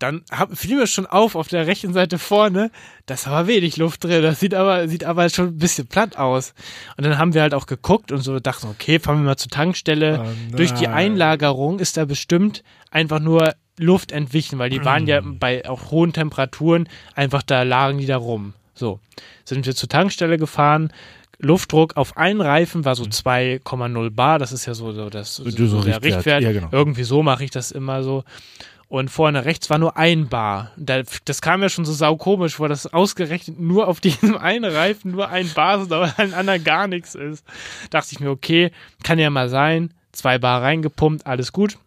[0.00, 2.72] Dann hab, fiel mir schon auf, auf der rechten Seite vorne,
[3.06, 6.16] da ist aber wenig Luft drin, das sieht aber, sieht aber schon ein bisschen platt
[6.16, 6.52] aus.
[6.96, 9.52] Und dann haben wir halt auch geguckt und so dachten, okay, fahren wir mal zur
[9.52, 10.24] Tankstelle.
[10.24, 10.88] Oh Durch die.
[10.88, 15.38] Einlagerung ist da bestimmt einfach nur Luft entwichen, weil die waren ja Mm.
[15.38, 18.54] bei auch hohen Temperaturen einfach da lagen die da rum.
[18.74, 19.00] So,
[19.44, 20.92] sind wir zur Tankstelle gefahren.
[21.38, 24.38] Luftdruck auf einen Reifen war so 2,0 Bar.
[24.38, 25.50] Das ist ja so, so, das, so, Mm.
[25.50, 26.42] So so der Richtwert.
[26.42, 26.68] Ja, genau.
[26.70, 28.24] Irgendwie so mache ich das immer so.
[28.88, 30.72] Und vorne rechts war nur ein Bar.
[30.76, 35.12] Da, das kam ja schon so saukomisch vor, dass ausgerechnet nur auf diesem einen Reifen
[35.12, 37.44] nur ein Bar ist, aber allen anderen gar nichts ist.
[37.90, 38.72] Dachte ich mir, okay,
[39.04, 39.94] kann ja mal sein.
[40.12, 41.78] Zwei Bar reingepumpt, alles gut.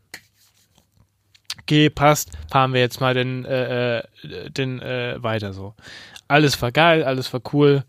[1.64, 2.32] Okay, passt.
[2.52, 4.04] Fahren wir jetzt mal den, äh, äh,
[4.50, 5.74] den äh, weiter so.
[6.28, 7.84] Alles war geil, alles war cool.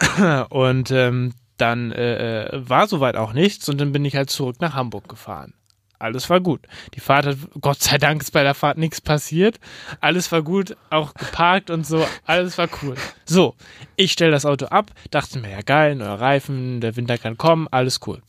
[0.50, 4.56] Und ähm, dann äh, äh, war soweit auch nichts und dann bin ich halt zurück
[4.60, 5.54] nach Hamburg gefahren.
[6.00, 6.66] Alles war gut.
[6.94, 9.60] Die Fahrt hat, Gott sei Dank ist bei der Fahrt nichts passiert.
[10.00, 12.04] Alles war gut, auch geparkt und so.
[12.26, 12.96] Alles war cool.
[13.24, 13.54] So,
[13.94, 17.68] ich stelle das Auto ab, dachte mir, ja geil, neuer Reifen, der Winter kann kommen,
[17.70, 18.20] alles cool.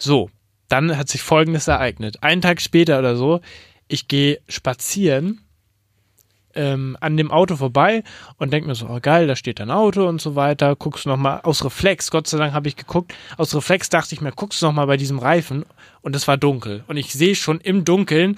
[0.00, 0.30] So,
[0.68, 2.20] dann hat sich Folgendes ereignet.
[2.24, 3.40] Einen Tag später oder so,
[3.92, 5.40] ich gehe spazieren
[6.54, 8.02] ähm, an dem Auto vorbei
[8.36, 10.76] und denke mir so, oh geil, da steht ein Auto und so weiter.
[10.76, 13.14] Guckst du nochmal aus Reflex, Gott sei Dank habe ich geguckt.
[13.38, 15.64] Aus Reflex dachte ich mir, guckst du nochmal bei diesem Reifen
[16.02, 16.84] und es war dunkel.
[16.88, 18.36] Und ich sehe schon im Dunkeln,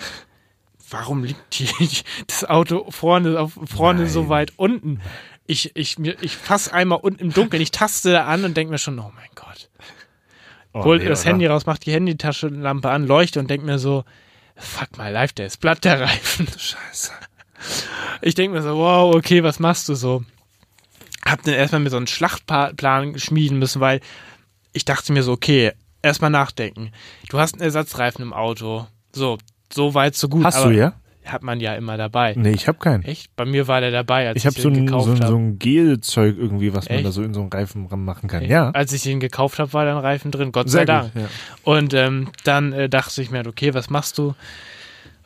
[0.90, 1.68] warum liegt die,
[2.26, 4.08] das Auto vorne, auf, vorne Nein.
[4.08, 5.00] so weit unten?
[5.46, 8.70] Ich, ich, mir- ich fasse einmal unten im Dunkeln, ich taste da an und denke
[8.70, 9.68] mir schon, oh mein Gott.
[10.72, 11.30] Oh, Hol nee, das oder?
[11.30, 14.04] Handy raus, mach die Handytaschenlampe an, leuchte und denk mir so,
[14.56, 16.46] fuck my life, der ist platt, der Reifen.
[16.46, 17.12] Scheiße.
[18.22, 20.24] Ich denk mir so, wow, okay, was machst du so?
[21.24, 24.00] Hab dann erstmal mir so einen Schlachtplan schmieden müssen, weil
[24.72, 26.92] ich dachte mir so, okay, erstmal nachdenken.
[27.28, 28.86] Du hast einen Ersatzreifen im Auto.
[29.12, 29.38] So,
[29.72, 30.44] so weit, so gut.
[30.44, 30.94] Hast du ja?
[31.24, 32.34] Hat man ja immer dabei.
[32.37, 33.02] Nee, ich habe keinen.
[33.04, 33.34] Echt?
[33.34, 35.20] Bei mir war der dabei, als Ich ich, habe so den ein, gekauft so, ein,
[35.20, 35.28] habe.
[35.28, 37.06] so ein Gelzeug irgendwie, was man Echt?
[37.06, 38.42] da so in so einen Reifen machen kann.
[38.42, 38.50] Echt?
[38.50, 38.70] Ja.
[38.72, 41.14] Als ich den gekauft habe, war da ein Reifen drin, Gott Sehr sei Dank.
[41.14, 41.22] gut.
[41.22, 41.28] Ja.
[41.62, 44.34] Und ähm, dann äh, dachte ich mir, okay, was machst du?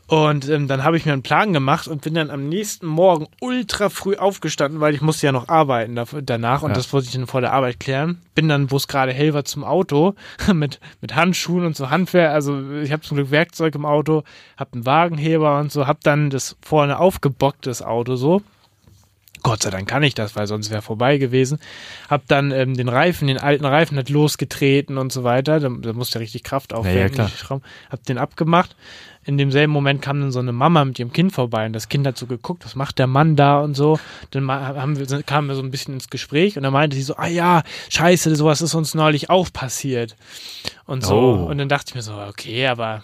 [0.08, 3.26] Und ähm, dann habe ich mir einen Plan gemacht und bin dann am nächsten Morgen
[3.40, 6.76] ultra früh aufgestanden, weil ich musste ja noch arbeiten da, danach und Ja.
[6.76, 8.22] das wollte ich dann vor der Arbeit klären.
[8.34, 10.14] Bin dann, wo es gerade hell war, zum Auto
[10.54, 12.32] mit, mit Handschuhen und so Handwehr.
[12.32, 14.24] Also ich habe zum Glück Werkzeug im Auto,
[14.56, 18.40] habe einen Wagenheber und so, habe dann das vorne aufgebockt, das Auto so.
[19.42, 21.58] Gott sei Dank kann ich das, weil sonst wäre vorbei gewesen.
[22.08, 25.60] Hab dann ähm, den Reifen, den alten Reifen hat losgetreten und so weiter.
[25.60, 27.28] Da, da musste richtig Kraft aufwenden.
[27.28, 27.64] Schrauben.
[27.90, 28.76] Hab den abgemacht.
[29.24, 32.06] In demselben Moment kam dann so eine Mama mit ihrem Kind vorbei und das Kind
[32.06, 33.98] hat so geguckt, was macht der Mann da und so.
[34.30, 37.14] Dann haben wir, kamen wir so ein bisschen ins Gespräch und dann meinte sie so,
[37.16, 40.16] ah ja, scheiße, sowas ist uns neulich auch passiert.
[40.86, 41.14] Und so.
[41.14, 41.44] Oh.
[41.50, 43.02] Und dann dachte ich mir so, okay, aber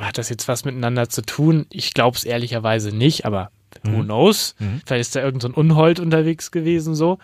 [0.00, 1.66] hat das jetzt was miteinander zu tun?
[1.68, 3.50] Ich glaube es ehrlicherweise nicht, aber
[3.84, 4.54] who knows?
[4.58, 4.80] Mhm.
[4.84, 7.18] Vielleicht ist da irgend so ein Unhold unterwegs gewesen so.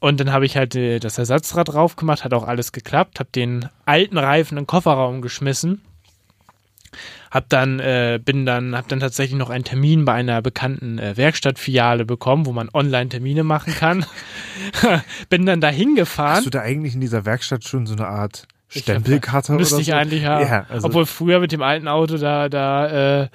[0.00, 3.30] Und dann habe ich halt äh, das Ersatzrad drauf gemacht, hat auch alles geklappt, habe
[3.34, 5.80] den alten Reifen in den Kofferraum geschmissen.
[7.30, 11.16] Hab dann, äh, bin dann, hab dann tatsächlich noch einen Termin bei einer bekannten äh,
[11.16, 14.04] Werkstattfiliale bekommen, wo man online Termine machen kann.
[15.30, 16.36] bin dann dahin gefahren.
[16.36, 19.76] Hast du da eigentlich in dieser Werkstatt schon so eine Art Ich Stempelkarte oder Müsste
[19.76, 19.80] so?
[19.80, 20.46] ich eigentlich haben.
[20.46, 23.28] Ja, also, Obwohl früher mit dem alten Auto, da, da äh,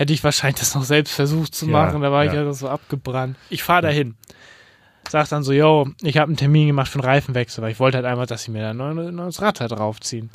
[0.00, 2.00] hätte ich wahrscheinlich das noch selbst versucht zu Ja, machen.
[2.00, 2.42] Da war ich ja.
[2.42, 3.36] ja so abgebrannt.
[3.50, 4.14] Ich fahre dahin.
[5.06, 7.98] Sag dann so, yo, ich habe einen Termin gemacht für einen Reifenwechsel, weil ich wollte
[7.98, 10.30] halt einmal, dass sie mir da ein neues, Rad halt draufziehen.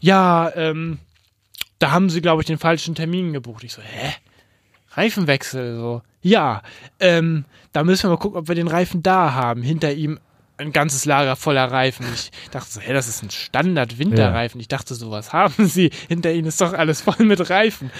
[0.00, 0.98] Ja, ähm,
[1.78, 3.64] da haben sie, glaube ich, den falschen Termin gebucht.
[3.64, 4.12] Ich so, hä?
[4.90, 5.76] Reifenwechsel?
[5.76, 6.60] So, ja,
[6.98, 9.62] ähm, da müssen wir mal gucken, ob wir den Reifen da haben.
[9.62, 10.20] Hinter ihm
[10.58, 12.04] ein ganzes Lager voller Reifen.
[12.12, 14.60] Ich dachte so, hä, das ist ein Standard-Winterreifen.
[14.60, 15.90] Ich dachte so, was haben sie?
[16.08, 17.90] Hinter ihnen ist doch alles voll mit Reifen.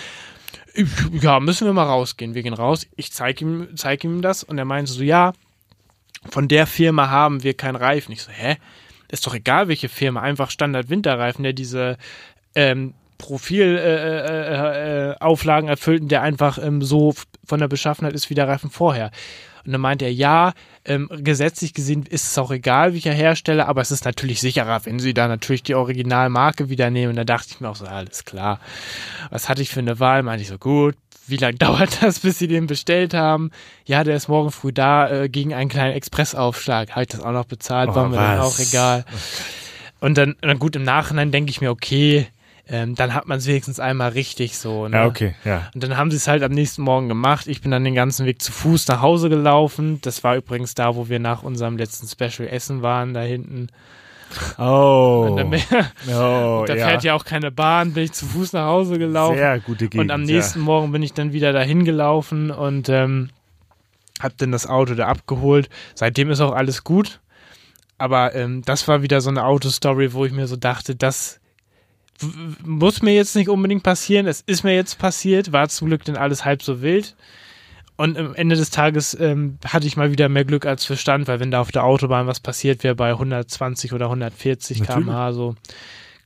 [1.21, 2.35] Ja, müssen wir mal rausgehen.
[2.35, 2.87] Wir gehen raus.
[2.97, 5.33] Ich zeige ihm, zeig ihm das und er meinte so, ja,
[6.31, 8.13] von der Firma haben wir keinen Reifen.
[8.13, 8.57] Ich so, hä?
[9.09, 11.97] Ist doch egal, welche Firma, einfach Standard-Winterreifen, der diese
[12.55, 18.15] ähm, Profilauflagen äh, äh, äh, Auflagen erfüllt und der einfach ähm, so von der Beschaffenheit
[18.15, 19.11] ist wie der Reifen vorher.
[19.65, 20.53] Und dann meinte er, ja,
[20.85, 24.99] ähm, gesetzlich gesehen ist es auch egal, welcher Hersteller, aber es ist natürlich sicherer, wenn
[24.99, 27.11] sie da natürlich die Originalmarke wieder nehmen.
[27.11, 28.61] Und da dachte ich mir auch so, alles klar.
[29.31, 30.23] Was hatte ich für eine Wahl?
[30.23, 30.97] Meinte ich so, gut,
[31.27, 33.51] wie lange dauert das, bis sie den bestellt haben?
[33.85, 36.91] Ja, der ist morgen früh da, äh, gegen einen kleinen Expressaufschlag.
[36.93, 38.47] Habe ich das auch noch bezahlt, Oh, war mir dann was?
[38.47, 39.05] auch egal.
[40.01, 42.27] Und dann, dann gut, im Nachhinein denke ich mir, okay,
[42.73, 44.87] ähm, dann hat man es wenigstens einmal richtig so.
[44.87, 44.97] Ne?
[44.97, 45.69] ja, okay, ja.
[45.75, 47.49] Und dann haben sie es halt am nächsten Morgen gemacht.
[47.49, 50.01] Ich bin dann den ganzen Weg zu Fuß nach Hause gelaufen.
[50.03, 53.67] Das war übrigens da, wo wir nach unserem letzten Special Essen waren, da hinten.
[54.57, 55.53] Oh, Und dann,
[56.17, 59.39] oh da fährt ja auch keine Bahn, bin ich zu Fuß nach Hause gelaufen.
[59.39, 60.05] Sehr gute Gegend.
[60.05, 63.31] und am nächsten Morgen bin ich dann wieder dahin gelaufen und ähm,
[64.21, 65.69] hab dann das Auto da abgeholt.
[65.97, 67.19] Seitdem ist auch alles gut.
[67.99, 71.40] Aber ähm, das war wieder so eine Autostory, wo ich mir so dachte, das
[72.65, 74.27] muss mir jetzt nicht unbedingt passieren.
[74.27, 77.17] Es ist mir jetzt passiert, war zum Glück dann alles halb so wild.
[77.97, 81.39] Und am Ende des Tages ähm, hatte ich mal wieder mehr Glück als Verstand, weil
[81.39, 85.07] wenn da auf der Autobahn was passiert wäre bei 120 oder 140 Natürlich.
[85.07, 85.55] km/h so.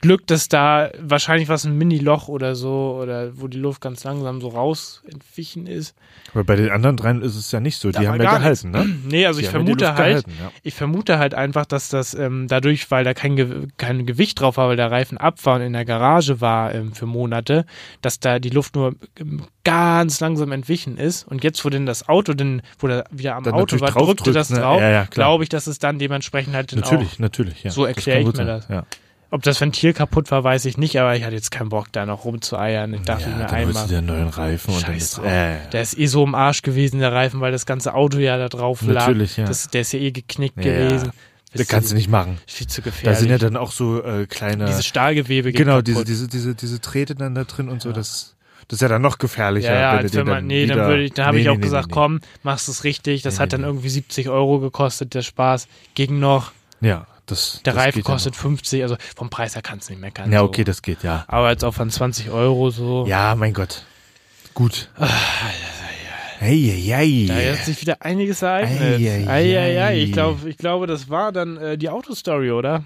[0.05, 4.39] Glück, dass da wahrscheinlich was ein Mini-Loch oder so oder wo die Luft ganz langsam
[4.39, 5.95] so raus entwichen ist.
[6.33, 7.91] Aber bei den anderen dreien ist es ja nicht so.
[7.91, 8.85] Da Die haben ja gehalten, ne?
[9.05, 10.51] Nee, also Die ich vermute halt, gehalten, ja.
[10.61, 14.57] ich vermute halt einfach, dass das ähm, dadurch, weil da kein, Ge kein Gewicht drauf
[14.57, 17.65] war, weil der Reifen ab war und in der Garage war ähm, für Monate,
[18.01, 21.27] dass da die Luft nur ähm, ganz langsam entwichen ist.
[21.27, 24.03] Und jetzt, wo denn das Auto, denn, wo der wieder am Dann Auto natürlich war,
[24.03, 24.59] drückte drückt, das ne?
[24.59, 27.71] drauf, Ja, ja, glaube ich, dass es dann dementsprechend halt dann Natürlich, natürlich, ja.
[27.71, 28.67] So erkläre ich mir sein, das.
[28.67, 28.85] Ja.
[29.35, 32.05] Ob das Ventil kaputt war, weiß ich nicht, aber ich hatte jetzt keinen Bock, da
[32.05, 32.93] noch rumzueiern.
[32.95, 33.87] Ich dachte ja, mir dann einmal.
[33.87, 37.11] du neuen Reifen und dann ist, äh, Der ist eh so im Arsch gewesen, der
[37.13, 39.07] Reifen, weil das ganze Auto ja da drauf lag.
[39.07, 39.45] Natürlich, ja.
[39.45, 40.87] Das, der ist ja eh geknickt Ja, ja.
[40.87, 41.11] gewesen.
[41.53, 42.39] das kannst du nicht machen.
[42.47, 43.19] Viel zu Da gefährlich.
[43.19, 47.13] sind ja dann auch so äh, kleine, diese Stahlgewebe genau, diese, diese, diese, diese Drähte
[47.15, 48.35] dann da drin und so, das,
[48.67, 49.73] das ist ja dann noch gefährlicher.
[49.73, 51.43] ja, ja, wenn als wenn man, dann nee, dann wieder- würde ich, da habe Nee,
[51.43, 53.21] ich auch nee, gesagt, komm, machst es richtig.
[53.21, 55.67] Das hat dann irgendwie 70 Euro gekostet, der Spaß.
[55.93, 56.51] Ging noch.
[56.81, 59.93] Ja, das, Der das Reifen geht ja kostet 50, also vom Preis her kannst du
[59.93, 60.31] nicht meckern.
[60.31, 60.45] Ja, so.
[60.45, 61.25] okay, das geht, ja.
[61.27, 63.05] Aber jetzt auch von 20 Euro so.
[63.07, 63.83] Ja, mein Gott.
[64.53, 64.89] Gut.
[66.39, 67.53] Hey, hey, Da hey.
[67.55, 68.81] hat sich wieder einiges ereignet.
[68.81, 69.83] Ei, ei, Eieiei.
[69.83, 69.97] ei.
[70.03, 72.83] Ich glaube, ich glaube, das war dann äh, die Autostory, oder?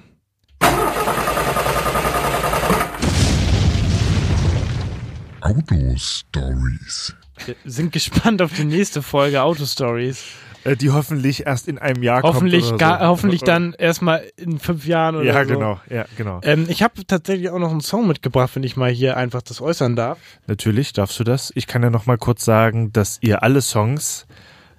[5.41, 7.15] Autostories.
[7.45, 10.23] Wir sind gespannt auf die nächste Folge Autostories.
[10.63, 12.79] Äh, Die hoffentlich erst in einem Jahr Hoffentlich, kommt.
[12.79, 13.05] gar, so.
[13.07, 15.53] hoffentlich dann erstmal in fünf Jahren oder Ja, so.
[15.53, 16.41] genau, ja, genau.
[16.43, 19.61] Ähm, ich habe tatsächlich auch noch einen Song mitgebracht, wenn ich mal hier einfach das
[19.61, 20.17] äußern darf.
[20.47, 21.51] Natürlich darfst du das.
[21.55, 24.27] Ich kann ja noch mal kurz sagen, dass ihr alle Songs,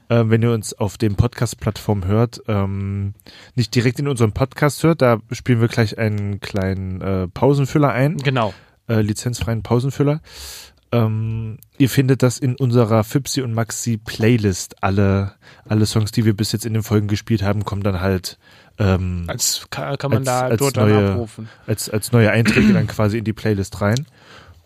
[0.09, 3.15] äh, wenn ihr uns auf den Podcast-Plattformen hört, ähm,
[3.55, 5.01] nicht direkt in unserem Podcast hört.
[5.01, 8.53] Da spielen wir gleich einen kleinen äh, Pausenfüller ein, Genau.
[8.89, 10.21] äh, lizenzfreien Pausenfüller.
[10.93, 14.83] Ähm, ihr findet das in unserer Fipsi und Maxi Playlist.
[14.83, 15.33] Alle,
[15.69, 18.39] alle Songs, die wir bis jetzt in den Folgen gespielt haben, kommen dann halt
[18.79, 21.49] ähm, Als kann, man Als- da als dort neue- abrufen.
[21.67, 24.07] als, als neue Einträge dann quasi in die Playlist rein.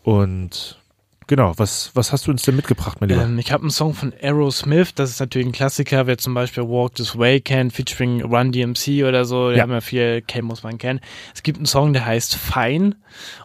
[0.02, 0.78] Und
[1.26, 3.22] genau, was, was hast du uns denn mitgebracht, mein Lieber?
[3.22, 6.64] Ähm, ich habe einen Song von Aerosmith, das ist natürlich ein Klassiker, wer zum Beispiel
[6.64, 9.62] Walk This Way kennt, featuring Run DMC oder so, die Ja.
[9.62, 11.00] haben ja viel, Cam muss man kennen.
[11.34, 12.96] Es gibt einen Song, der heißt Fine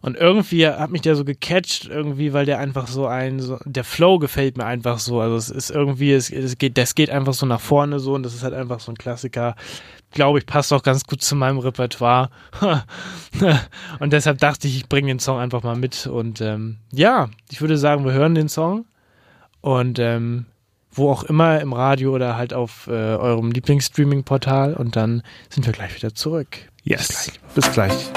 [0.02, 3.84] und irgendwie hat mich der so gecatcht, irgendwie, weil der einfach so ein, so, der
[3.84, 7.34] Flow gefällt mir einfach so, also es ist irgendwie, es, es geht, das geht einfach
[7.34, 9.56] so nach vorne so und das ist halt einfach so ein Klassiker.
[10.12, 12.30] Glaube ich, passt auch ganz gut zu meinem Repertoire.
[14.00, 16.08] und deshalb dachte ich, ich bringe den Song einfach mal mit.
[16.08, 18.86] Und ähm, ja, ich würde sagen, wir hören den Song.
[19.62, 20.45] Und ähm,
[20.91, 24.74] wo auch immer im Radio oder halt auf äh, eurem Lieblingsstreaming-Portal.
[24.74, 26.58] Und dann sind wir gleich wieder zurück.
[26.84, 27.32] Yes.
[27.54, 28.10] Bis gleich.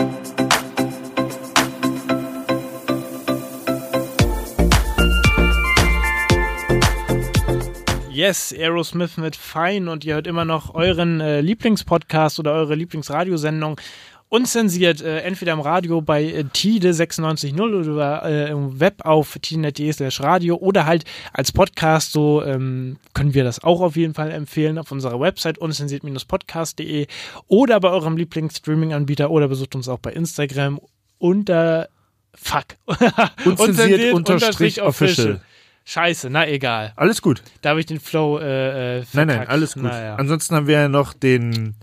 [8.23, 13.81] Yes, Aerosmith mit Fine und ihr hört immer noch euren äh, Lieblingspodcast oder eure Lieblingsradiosendung
[14.29, 19.93] unzensiert, äh, entweder im Radio bei äh, Tide 96.0 oder äh, im Web auf tide.de
[19.93, 24.31] slash radio oder halt als Podcast, so ähm, können wir das auch auf jeden Fall
[24.31, 27.09] empfehlen auf unserer Website unzensiert-podcast.de
[27.49, 30.81] oder bei eurem Lieblingsstreaming-Anbieter oder besucht uns auch bei Instagram
[31.19, 31.89] unter
[32.35, 32.67] Fuck.
[33.45, 35.41] Unzensiert unterstrich official.
[35.85, 36.93] Scheiße, na egal.
[36.97, 37.43] Alles gut.
[37.61, 39.83] Da habe ich den Flow äh, äh, Nein, nein, alles gut.
[39.85, 40.15] Naja.
[40.17, 41.75] Ansonsten haben wir ja noch den,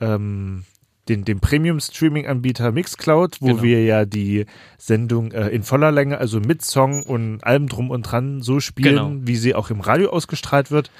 [0.00, 0.64] ähm,
[1.08, 3.62] den, den Premium-Streaming-Anbieter Mixcloud, wo Genau.
[3.62, 4.46] wir ja die
[4.78, 8.94] Sendung äh, in voller Länge, also mit Song und allem drum und dran so spielen,
[8.94, 9.12] Genau.
[9.26, 10.90] wie sie auch im Radio ausgestrahlt wird.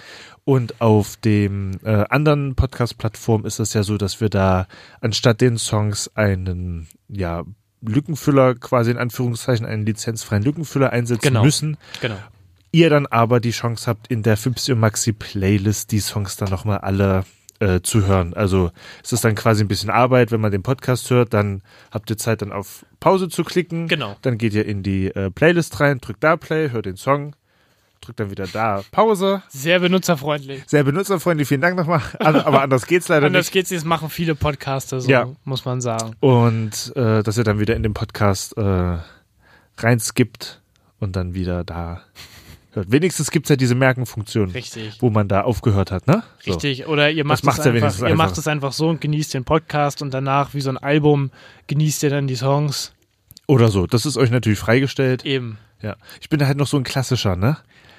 [0.44, 4.66] Und auf dem äh, anderen Podcast-Plattform ist es ja so, dass wir da
[5.00, 7.44] anstatt den Songs einen, ja,
[7.85, 11.44] Lückenfüller, quasi in Anführungszeichen, einen lizenzfreien Lückenfüller einsetzen Genau.
[11.44, 12.14] müssen Genau.
[12.73, 16.49] Ihr dann aber die Chance habt, in der Fipsi und Maxi Playlist die Songs dann
[16.51, 17.25] nochmal alle
[17.61, 18.35] äh, zu hören.
[18.35, 18.73] Also
[19.05, 22.17] es ist dann quasi ein bisschen Arbeit, wenn man den Podcast hört, dann habt ihr
[22.19, 23.87] Zeit, dann auf Pause zu klicken.
[23.89, 24.17] Genau.
[24.23, 27.37] Dann geht ihr in die äh, Playlist rein, drückt da Play, hört den Song,
[28.01, 29.43] drückt dann wieder da Pause.
[29.49, 30.63] Sehr benutzerfreundlich.
[30.67, 32.01] Sehr benutzerfreundlich, vielen Dank nochmal.
[32.19, 33.53] An- Aber anders geht's leider Anders nicht.
[33.53, 35.29] geht's jetzt, machen viele Podcaster so, Ja.
[35.45, 36.17] muss man sagen.
[36.21, 38.97] Und äh, dass ihr dann wieder in den Podcast äh,
[39.79, 40.61] reinskippt
[40.99, 42.03] und dann wieder da
[42.75, 42.91] hört.
[42.91, 44.51] Wenigstens gibt's ja diese Merkenfunktion.
[44.51, 44.97] Richtig.
[45.01, 46.23] wo man da aufgehört hat, ne?
[46.41, 46.53] So.
[46.53, 46.87] Richtig.
[46.87, 50.03] Oder ihr macht, macht's es einfach, ihr macht es einfach so und genießt den Podcast
[50.03, 51.31] und danach, wie so ein Album,
[51.67, 52.93] genießt ihr dann die Songs.
[53.47, 53.87] Oder so.
[53.87, 55.25] Das ist euch natürlich freigestellt.
[55.25, 55.59] Eben.
[55.81, 55.97] Ja.
[56.21, 57.57] Ich bin da halt noch so ein klassischer, ne?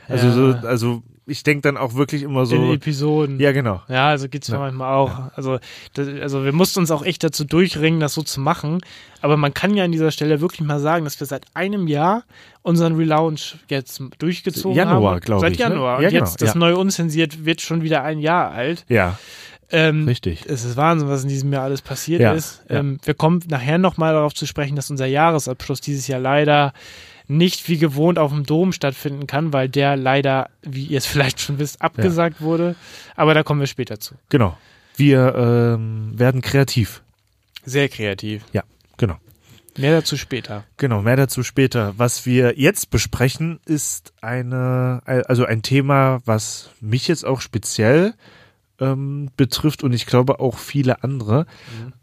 [0.07, 0.33] Also Ja.
[0.61, 2.73] so, also ich denke dann auch wirklich immer In so.
[2.73, 3.39] Episoden.
[3.39, 3.81] Ja, genau.
[3.87, 4.61] Ja, also geht's mir Ja.
[4.61, 5.11] manchmal auch.
[5.35, 5.59] Also,
[5.93, 8.81] das, also wir mussten uns auch echt dazu durchringen, das so zu machen.
[9.21, 12.23] Aber man kann ja an dieser Stelle wirklich mal sagen, dass wir seit einem Jahr
[12.61, 15.19] unseren Relaunch jetzt durchgezogen Januar, haben.
[15.21, 15.65] glaub Seit ich, ne?
[15.65, 16.01] Januar.
[16.01, 16.59] Ja, Und jetzt genau, das ja.
[16.59, 18.85] neue Unzensiert wird schon wieder ein Jahr alt.
[18.89, 19.17] Ja,
[19.71, 20.45] Ähm, richtig.
[20.47, 22.61] es ist Wahnsinn, was in diesem Jahr alles passiert Ja, ist.
[22.69, 22.79] ja.
[22.79, 26.73] Ähm, wir kommen nachher nochmal darauf zu sprechen, dass unser Jahresabschluss dieses Jahr leider
[27.27, 31.39] nicht wie gewohnt auf dem Dom stattfinden kann, weil der leider, wie ihr es vielleicht
[31.39, 32.75] schon wisst, abgesagt wurde.
[33.15, 34.15] Aber da kommen wir später zu.
[34.29, 34.57] Genau.
[34.95, 37.01] Wir ähm, werden kreativ.
[37.65, 38.43] Sehr kreativ.
[38.53, 38.63] Ja,
[38.97, 39.17] genau.
[39.77, 40.65] Mehr dazu später.
[40.77, 41.93] Genau, mehr dazu später.
[41.97, 48.13] Was wir jetzt besprechen, ist eine, also ein Thema, was mich jetzt auch speziell
[48.83, 51.45] ähm, betrifft und ich glaube auch viele andere.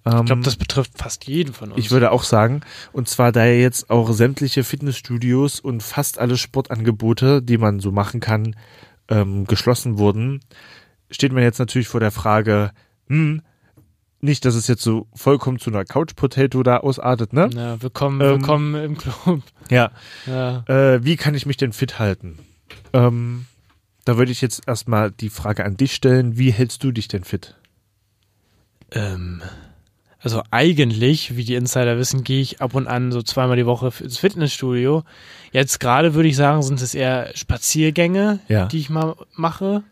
[0.05, 1.79] Ich glaube, das betrifft fast jeden von uns.
[1.79, 2.63] Ich würde auch sagen,
[2.93, 7.93] und zwar da ja jetzt auch sämtliche Fitnessstudios und fast alle Sportangebote, die man so
[7.93, 8.57] machen kann,
[9.09, 10.41] ähm, geschlossen wurden,
[11.11, 12.71] steht man jetzt natürlich vor der Frage,
[13.09, 13.43] hm,
[14.23, 17.51] nicht, dass es jetzt so vollkommen zu einer Couch Potato da ausartet, ne?
[17.55, 19.43] ja, willkommen, Ähm, willkommen im Club.
[19.71, 19.91] Ja.
[20.27, 20.65] Ja.
[20.67, 22.39] Äh, wie kann ich mich denn fit halten?
[22.93, 23.47] Ähm,
[24.05, 27.25] da würde ich jetzt erstmal die Frage an dich stellen, wie hältst du dich denn
[27.25, 27.55] fit?
[28.93, 29.43] Ähm,
[30.23, 33.93] also eigentlich, wie die Insider wissen, gehe ich ab und an so zweimal die Woche
[34.03, 35.03] ins Fitnessstudio.
[35.53, 38.67] Jetzt gerade würde ich sagen, sind es eher Spaziergänge, Ja.
[38.67, 39.83] die ich mal mache.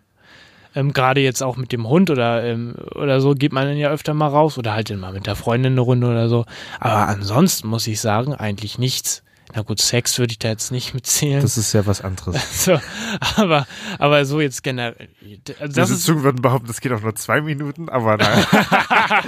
[0.74, 3.88] Ähm, gerade jetzt auch mit dem Hund oder, ähm, oder so geht man dann ja
[3.90, 6.44] öfter mal raus oder halt dann mal mit der Freundin eine Runde oder so.
[6.78, 9.22] Aber ansonsten muss ich sagen, eigentlich nichts.
[9.54, 11.40] Na gut, Sex würde ich da jetzt nicht mitzählen.
[11.40, 12.64] Das ist ja was anderes.
[12.64, 12.78] so,
[13.36, 13.66] aber,
[13.98, 15.08] aber so jetzt generell.
[15.58, 18.44] Also das ist würden behaupten, das geht auch nur zwei Minuten, aber nein.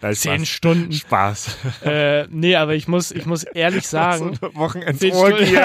[0.00, 0.48] nein zehn Spaß.
[0.48, 0.92] Stunden.
[0.92, 1.56] Spaß.
[1.84, 5.58] Äh, nee, aber ich muss, ich muss ehrlich sagen, So Wochenendorgie.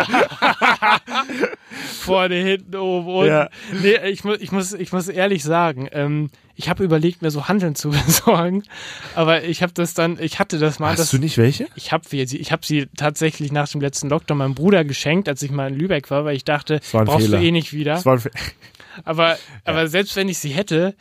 [1.99, 3.27] Vorne, hinten, oben, unten.
[3.29, 3.49] Ja.
[3.81, 7.47] Nee, ich muss, ich muss, ich muss ehrlich sagen, ähm, ich habe überlegt, mir so
[7.47, 8.63] Handeln zu besorgen,
[9.15, 10.89] aber ich habe das dann, ich hatte das mal.
[10.89, 11.67] Hast das, du nicht welche?
[11.75, 15.41] Ich habe sie, ich habe sie tatsächlich nach dem letzten Lockdown meinem Bruder geschenkt, als
[15.43, 17.39] ich mal in Lübeck war, weil ich dachte, brauchst Fehler.
[17.39, 18.01] du eh nicht wieder.
[19.05, 20.95] Aber, aber selbst wenn ich sie hätte,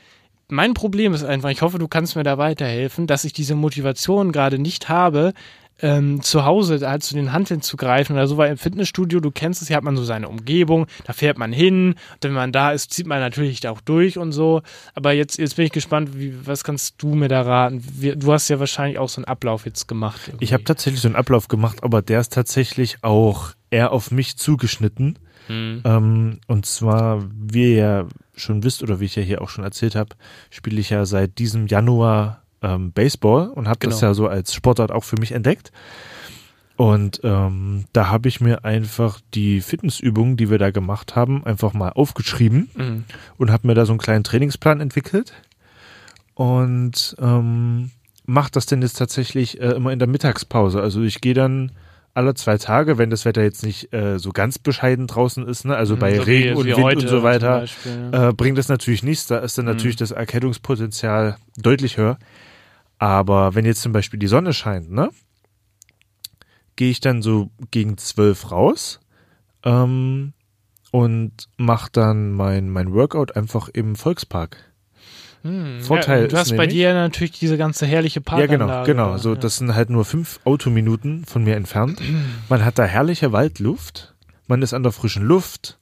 [0.49, 4.33] mein Problem ist einfach, ich hoffe, du kannst mir da weiterhelfen, dass ich diese Motivation
[4.33, 5.33] gerade nicht habe,
[5.81, 9.31] ähm, zu Hause halt zu den Handeln zu greifen oder so, weil im Fitnessstudio, du
[9.31, 12.53] kennst es, hier hat man so seine Umgebung, da fährt man hin, und wenn man
[12.53, 14.63] da ist, zieht man natürlich da auch durch und so.
[14.95, 17.83] Aber jetzt, jetzt bin ich gespannt, wie, was kannst du mir da raten?
[17.99, 20.21] Wie, du hast ja wahrscheinlich auch so einen Ablauf jetzt gemacht.
[20.27, 20.45] irgendwie.
[20.45, 24.37] Ich habe tatsächlich so einen Ablauf gemacht, aber der ist tatsächlich auch eher auf mich
[24.37, 25.19] zugeschnitten.
[25.49, 25.83] Hm.
[25.85, 29.65] Ähm, und zwar, wie ihr ja schon wisst oder wie ich ja hier auch schon
[29.65, 30.17] erzählt habe,
[30.51, 34.11] spiele ich ja seit diesem Januar ähm, Baseball und habe das Genau.
[34.11, 35.71] ja so als Sportart auch für mich entdeckt.
[36.77, 41.73] Und ähm, da habe ich mir einfach die Fitnessübungen, die wir da gemacht haben, einfach
[41.73, 43.05] mal aufgeschrieben Mhm.
[43.39, 45.33] und habe mir da so einen kleinen Trainingsplan entwickelt
[46.35, 47.91] und ähm,
[48.27, 50.81] mache das denn jetzt tatsächlich äh, immer in der Mittagspause.
[50.83, 51.73] Also ich gehe dann
[52.13, 55.77] alle zwei Tage, wenn das Wetter jetzt nicht äh, so ganz bescheiden draußen ist, ne?
[55.77, 58.29] also bei So wie- Regen und wie Wind und so weiter, Beispiel, ja.
[58.29, 59.27] äh, bringt das natürlich nichts.
[59.27, 62.19] Da ist dann natürlich das Erkältungspotenzial deutlich höher.
[62.99, 65.11] Aber wenn jetzt zum Beispiel die Sonne scheint, ne,
[66.77, 69.01] gehe ich dann so gegen zwölf raus
[69.65, 70.33] ähm,
[70.93, 74.57] und mache dann mein, mein Workout einfach im Volkspark.
[75.43, 78.93] Hm, Vorteil ja, du ist hast bei dir natürlich diese ganze herrliche Ja, genau, Parkanlage.
[78.93, 79.13] genau.
[79.13, 79.41] da, So, ja.
[79.41, 82.01] das sind halt nur fünf Autominuten von mir entfernt.
[82.49, 84.15] Man hat da herrliche Waldluft.
[84.49, 85.79] Man ist an der frischen Luft.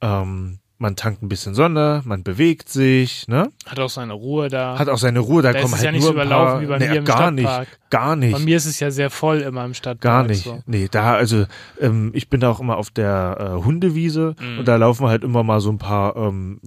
[0.00, 2.02] Ähm, man tankt ein bisschen Sonne.
[2.04, 3.26] Man bewegt sich.
[3.28, 3.50] Ne?
[3.66, 4.78] Hat auch seine Ruhe da.
[4.78, 5.40] Hat auch seine Ruhe.
[5.40, 7.16] Da, Da kommen halt ja nicht nur überlaufen paar, wie bei nee, mir im gar
[7.32, 7.68] Stadtpark.
[7.68, 8.32] nicht, gar nicht.
[8.32, 10.00] Bei mir ist es ja sehr voll immer im Stadtpark.
[10.00, 10.44] Gar nicht.
[10.44, 10.60] So.
[10.66, 11.44] Nee, da, also
[11.78, 14.58] ähm, ich bin da auch immer auf der äh, Hundewiese Mhm.
[14.60, 16.58] und da laufen halt immer mal so ein paar ähm.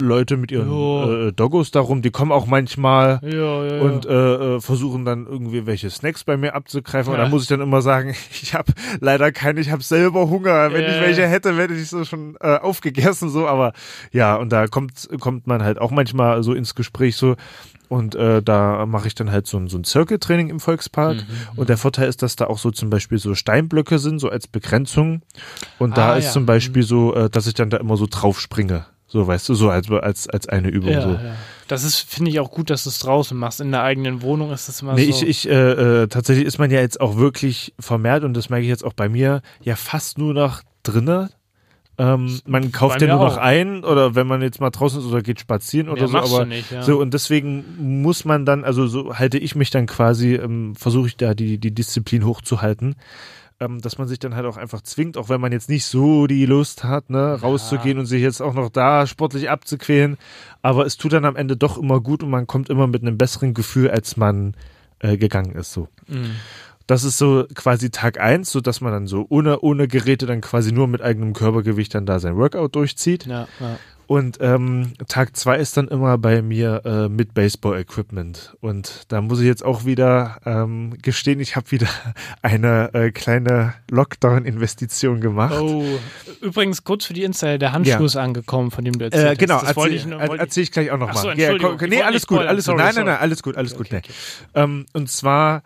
[0.00, 1.28] Leute mit ihren Jo.
[1.28, 2.02] äh, Doggos da rum.
[2.02, 3.30] Die kommen auch manchmal Ja,
[3.64, 3.80] ja, ja.
[3.80, 7.12] und äh, äh, versuchen dann irgendwie welche Snacks bei mir abzugreifen.
[7.12, 7.24] Und Ja.
[7.24, 10.72] da muss ich dann immer sagen, ich habe leider keine, ich habe selber Hunger.
[10.72, 13.46] Wenn Ja, ich welche hätte, hätte ich so schon äh, aufgegessen so.
[13.46, 13.72] Aber
[14.12, 17.36] ja, und da kommt kommt man halt auch manchmal so ins Gespräch so.
[17.88, 21.16] Und äh, da mache ich dann halt so ein, so ein Circle-Training im Volkspark.
[21.16, 21.24] Mhm,
[21.56, 24.46] Und der Vorteil ist, dass da auch so zum Beispiel so Steinblöcke sind, so als
[24.46, 25.22] Begrenzung.
[25.78, 26.30] Und da Ah, ist ja.
[26.32, 28.84] zum Beispiel so, äh, dass ich dann da immer so drauf springe.
[29.06, 30.90] So, weißt du, so als, als, als eine Übung.
[30.90, 31.08] ja, so.
[31.12, 31.34] ja.
[31.66, 33.60] Das ist, finde ich auch gut, dass du es draußen machst.
[33.60, 35.22] In der eigenen Wohnung ist das immer Nee, so.
[35.22, 38.64] ich, ich, äh, äh, tatsächlich ist man ja jetzt auch wirklich vermehrt und das merke
[38.64, 41.30] ich jetzt auch bei mir, ja fast nur noch drinne.
[42.00, 43.42] Ähm, man kauft ja nur noch auch.
[43.42, 46.46] ein oder wenn man jetzt mal draußen ist oder geht spazieren oder Mehr so, aber
[46.46, 46.82] nicht, ja.
[46.82, 47.64] so und deswegen
[48.00, 51.58] muss man dann, also so halte ich mich dann quasi, ähm, versuche ich da die,
[51.58, 52.94] die Disziplin hochzuhalten,
[53.58, 56.28] ähm, dass man sich dann halt auch einfach zwingt, auch wenn man jetzt nicht so
[56.28, 60.18] die Lust hat, ne, rauszugehen und sich jetzt auch noch da sportlich abzuquälen,
[60.62, 63.18] aber es tut dann am Ende doch immer gut und man kommt immer mit einem
[63.18, 64.54] besseren Gefühl, als man
[65.00, 65.88] äh, gegangen ist, so.
[66.06, 66.36] Mhm.
[66.88, 70.40] Das ist so quasi Tag eins, so dass man dann so ohne, ohne Geräte dann
[70.40, 73.26] quasi nur mit eigenem Körpergewicht dann da sein Workout durchzieht.
[73.26, 73.78] Ja, ja.
[74.06, 78.56] Und ähm, Tag zwei ist dann immer bei mir äh, mit Baseball-Equipment.
[78.62, 81.88] Und da muss ich jetzt auch wieder ähm, gestehen, ich habe wieder
[82.42, 85.60] eine äh, kleine Lockdown-Investition gemacht.
[85.60, 85.84] Oh,
[86.40, 88.04] übrigens kurz für die Insider, der Handschuh Ja.
[88.04, 89.68] ist angekommen, von dem du erzählt Äh, genau, hast.
[89.68, 91.38] Das wollte ich, erzähl, ich gleich auch Ach so, nochmal.
[91.38, 92.78] Entschuldigung, ich nee, alles gut, alles gut.
[92.78, 93.88] Sorry, Nein, nein, nein, alles gut, alles gut.
[93.88, 94.14] Okay, nee.
[94.54, 95.62] Ähm, und zwar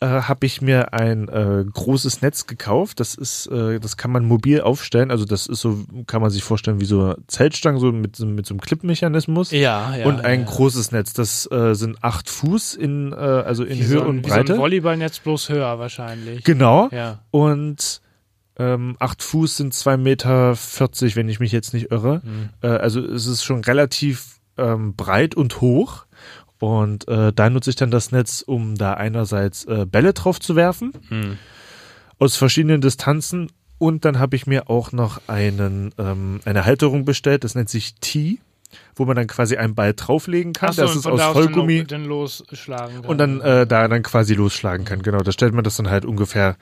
[0.00, 3.00] äh, habe ich mir ein äh, großes Netz gekauft.
[3.00, 5.10] Das ist, äh, das kann man mobil aufstellen.
[5.10, 8.46] Also das ist so, kann man sich vorstellen wie so Zeltstangen, so mit, so- mit
[8.46, 9.50] so einem Clipmechanismus.
[9.50, 10.06] Ja, ja.
[10.06, 10.46] und ein ja.
[10.46, 11.12] großes Netz.
[11.12, 14.28] Das äh, sind acht Fuß in, äh, also in Wie Höhe so ein, und Wie
[14.30, 14.58] so ein Breite.
[14.58, 16.44] Volleyballnetz bloß höher wahrscheinlich.
[16.44, 16.88] genau.
[16.92, 17.20] Ja.
[17.30, 18.00] Und
[18.58, 22.20] ähm, acht Fuß sind zwei Meter, vierzig, wenn ich mich jetzt nicht irre.
[22.24, 22.48] Mhm.
[22.62, 26.06] Äh, also es ist schon relativ ähm, breit und hoch.
[26.60, 30.54] Und äh, da nutze ich dann das Netz, um da einerseits äh, Bälle drauf zu
[30.56, 31.38] werfen, Hm.
[32.18, 33.50] aus verschiedenen Distanzen.
[33.78, 37.94] Und dann habe ich mir auch noch einen, ähm, eine Halterung bestellt, das nennt sich
[38.02, 38.38] T,
[38.94, 40.74] wo man dann quasi einen Ball drauflegen kann.
[40.74, 41.84] So, das ist aus Vollgummi.
[41.84, 42.96] Dann, losschlagen.
[43.00, 43.04] kann.
[43.06, 45.00] Und dann äh, da dann quasi losschlagen kann.
[45.02, 46.56] Genau, da stellt man das dann halt ungefähr,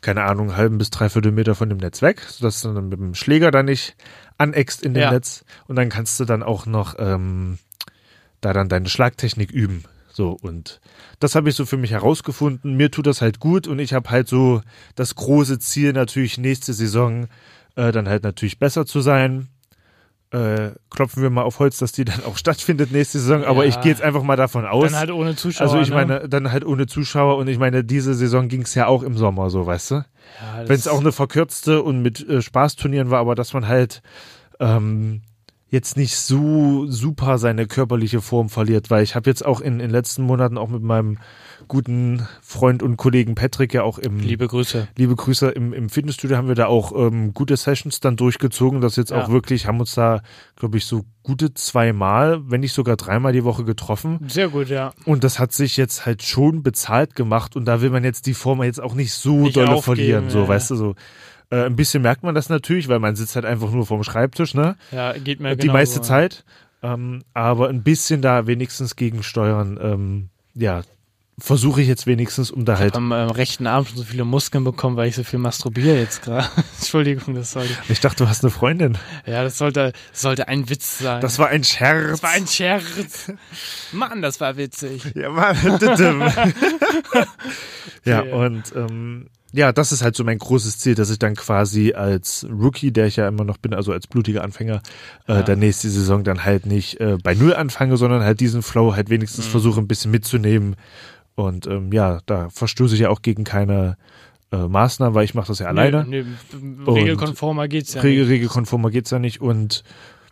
[0.00, 2.98] keine Ahnung, einen halben bis dreiviertel Meter von dem Netz weg, sodass du dann mit
[2.98, 3.94] dem Schläger da nicht
[4.36, 5.12] aneckst in dem Ja.
[5.12, 5.44] Netz.
[5.68, 7.58] Und dann kannst du dann auch noch ähm,
[8.44, 9.84] da dann deine Schlagtechnik üben.
[10.12, 10.80] So, und
[11.18, 12.76] das habe ich so für mich herausgefunden.
[12.76, 14.62] Mir tut das halt gut und ich habe halt so
[14.94, 17.26] das große Ziel, natürlich nächste Saison
[17.74, 19.48] äh, dann halt natürlich besser zu sein.
[20.30, 23.44] Äh, klopfen wir mal auf Holz, dass die dann auch stattfindet nächste Saison.
[23.44, 23.70] Aber Ja.
[23.70, 24.84] ich gehe jetzt einfach mal davon aus.
[24.90, 25.66] Dann halt ohne Zuschauer.
[25.66, 25.94] Also ich ne?
[25.96, 29.16] meine, dann halt ohne Zuschauer und ich meine, diese Saison ging es ja auch im
[29.16, 29.94] Sommer so, weißt du?
[29.94, 30.04] Ja,
[30.66, 34.00] Wenn es auch eine verkürzte und mit äh, Spaßturnieren war, aber dass man halt
[34.60, 35.22] ähm,
[35.68, 39.90] jetzt nicht so super seine körperliche Form verliert, weil ich habe jetzt auch in den
[39.90, 41.18] letzten Monaten auch mit meinem
[41.66, 44.86] guten Freund und Kollegen Patrick ja auch im Liebe Grüße.
[44.96, 48.96] liebe Grüße im, im Fitnessstudio haben wir da auch ähm, gute Sessions dann durchgezogen, das
[48.96, 49.24] jetzt Ja.
[49.24, 50.20] auch wirklich haben uns da
[50.56, 54.92] glaube ich so gute zweimal, wenn nicht sogar dreimal die Woche getroffen Sehr gut, ja.
[55.06, 58.34] und das hat sich jetzt halt schon bezahlt gemacht und da will man jetzt die
[58.34, 60.48] Form jetzt auch nicht so Nicht dolle aufgeben, verlieren, so ja.
[60.48, 60.94] weißt du so.
[61.50, 64.54] Äh, ein bisschen merkt man das natürlich, weil man sitzt halt einfach nur vorm Schreibtisch,
[64.54, 64.76] ne?
[64.92, 65.78] Ja, geht mir die genauso.
[65.78, 66.44] meiste Zeit.
[66.82, 70.82] Ähm, aber ein bisschen da wenigstens gegensteuern, ähm, ja,
[71.38, 72.94] versuche ich jetzt wenigstens, um da Ich halt.
[72.94, 75.98] habe am ähm, rechten Arm schon so viele Muskeln bekommen, weil ich so viel masturbiere
[75.98, 76.46] jetzt gerade.
[76.78, 77.74] Entschuldigung, das sollte.
[77.88, 78.96] Ich dachte, du hast eine Freundin.
[79.26, 81.20] Ja, das sollte, das sollte ein Witz sein.
[81.20, 82.10] Das war ein Scherz.
[82.10, 83.32] Das war ein Scherz.
[83.92, 85.02] Mann, das war witzig.
[85.16, 85.56] Ja, Mann.
[88.04, 88.32] ja, Okay.
[88.32, 92.44] und ähm, ja, das ist halt so mein großes Ziel, dass ich dann quasi als
[92.50, 94.82] Rookie, der ich ja immer noch bin, also als blutiger Anfänger,
[95.28, 95.42] äh, Ja.
[95.42, 99.10] der nächste Saison dann halt nicht äh, bei Null anfange, sondern halt diesen Flow halt
[99.10, 99.50] wenigstens Mhm.
[99.50, 100.76] versuche ein bisschen mitzunehmen.
[101.36, 103.96] Und ähm, ja, da verstoße ich ja auch gegen keine
[104.52, 106.04] äh, Maßnahmen, weil ich mache das ja alleine.
[106.08, 106.24] Nee,
[106.60, 108.32] nee, regelkonformer geht's ja Regel, nicht.
[108.32, 109.40] regelkonformer geht's ja nicht.
[109.40, 109.82] Und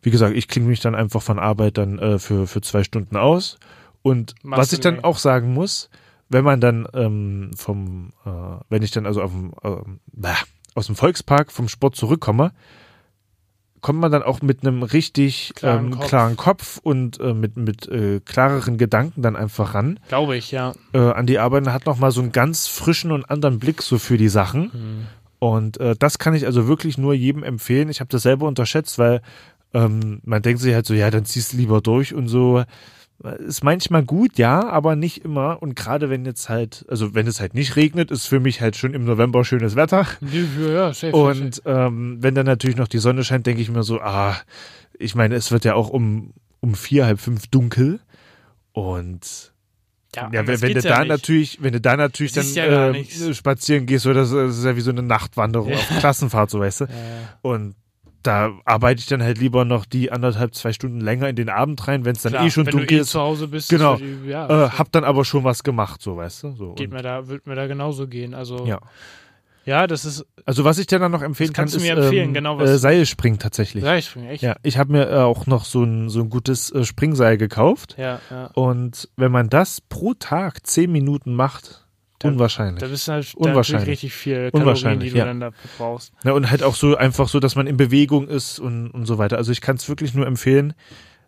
[0.02, 3.16] wie gesagt, ich klinge mich dann einfach von Arbeit dann äh, für, für zwei Stunden
[3.16, 3.58] aus.
[4.02, 5.90] Und Machst was ich dann auch sagen muss,
[6.32, 8.30] wenn man dann ähm, vom, äh,
[8.68, 9.52] wenn ich dann also auf dem,
[10.12, 10.36] bah,
[10.74, 12.52] aus dem Volkspark vom Sport zurückkomme,
[13.82, 16.08] kommt man dann auch mit einem richtig Klaren ähm, Kopf.
[16.08, 20.72] klaren Kopf und äh, mit, mit äh, klareren Gedanken dann einfach ran Glaube ich, ja.
[20.94, 23.98] äh, an die Arbeit und hat nochmal so einen ganz frischen und anderen Blick so
[23.98, 24.72] für die Sachen.
[24.72, 25.06] Hm.
[25.40, 27.88] Und äh, das kann ich also wirklich nur jedem empfehlen.
[27.88, 29.20] Ich habe das selber unterschätzt, weil
[29.74, 32.62] ähm, man denkt sich halt so, ja, dann ziehst du lieber durch und so.
[33.22, 35.62] Ist manchmal gut, ja, aber nicht immer.
[35.62, 38.76] Und gerade wenn jetzt halt, also wenn es halt nicht regnet, ist für mich halt
[38.76, 40.06] schon im November schönes Wetter.
[40.20, 43.70] Ja, ja, safe, safe, Und ähm, wenn dann natürlich noch die Sonne scheint, denke ich
[43.70, 44.36] mir so, ah,
[44.98, 48.00] ich meine, es wird ja auch um, um vier, halb fünf dunkel.
[48.72, 49.52] Und.
[50.14, 51.08] Ja, ja, wenn, du da ja nicht.
[51.08, 54.82] natürlich, wenn du da natürlich dann ja äh, spazieren gehst, so das, ist ja wie
[54.82, 56.84] so eine Nachtwanderung auf Klassenfahrt, so weißt du.
[56.84, 56.90] Ja.
[57.40, 57.76] Und
[58.22, 61.86] da arbeite ich dann halt lieber noch die anderthalb, zwei Stunden länger in den Abend
[61.88, 63.10] rein, wenn es dann Klar, eh schon wenn dunkel du eh ist.
[63.10, 63.96] zu Hause bist, Genau.
[63.96, 66.52] die- ja, Äh, hab dann aber schon was gemacht, so weißt du.
[66.52, 66.72] So.
[66.74, 68.34] geht mir da, wird mir da genauso gehen.
[68.34, 68.78] Also, ja.
[69.64, 71.84] ja das ist, Also was ich dir dann noch empfehlen Das kann, kannst du ist
[71.84, 73.84] mir empfehlen, ähm, genau was- äh, Seilspringen tatsächlich.
[74.04, 74.42] springe echt.
[74.42, 77.94] Ja, ich habe mir äh, auch noch so ein, so ein gutes äh, Springseil gekauft.
[77.98, 78.46] ja, ja.
[78.54, 81.86] Und wenn man das pro Tag zehn Minuten macht,
[82.22, 82.80] Da- unwahrscheinlich.
[82.80, 83.88] Da bist du halt da Unwahrscheinlich.
[83.88, 85.24] richtig viel Kalorien, die du ja.
[85.24, 86.12] dann dafür brauchst.
[86.24, 89.18] Ja, und halt auch so einfach so, dass man in Bewegung ist und, und so
[89.18, 89.36] weiter.
[89.36, 90.74] Also ich kann es wirklich nur empfehlen,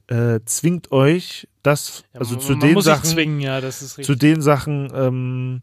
[0.09, 3.93] äh, zwingt euch das, Ja, also man, zu man den Sachen, zwingen, ja, das ist
[3.95, 4.19] zu richtig.
[4.19, 5.63] den Sachen, ähm,